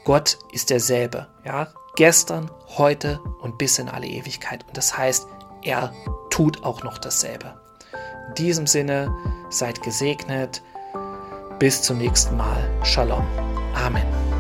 Gott 0.04 0.38
ist 0.52 0.70
derselbe, 0.70 1.28
ja, 1.46 1.68
gestern, 1.96 2.50
heute 2.78 3.20
und 3.42 3.58
bis 3.58 3.80
in 3.80 3.90
alle 3.90 4.08
Ewigkeit. 4.08 4.66
Und 4.68 4.78
das 4.78 4.98
heißt, 4.98 5.28
er 5.64 5.94
tut 6.30 6.64
auch 6.64 6.84
noch 6.84 6.98
dasselbe. 6.98 7.60
In 8.30 8.36
diesem 8.36 8.68
Sinne, 8.68 9.14
seid 9.50 9.82
gesegnet. 9.82 10.62
Bis 11.60 11.82
zum 11.82 12.00
nächsten 12.00 12.36
Mal. 12.36 12.70
Shalom. 12.84 13.26
Amen. 13.76 14.33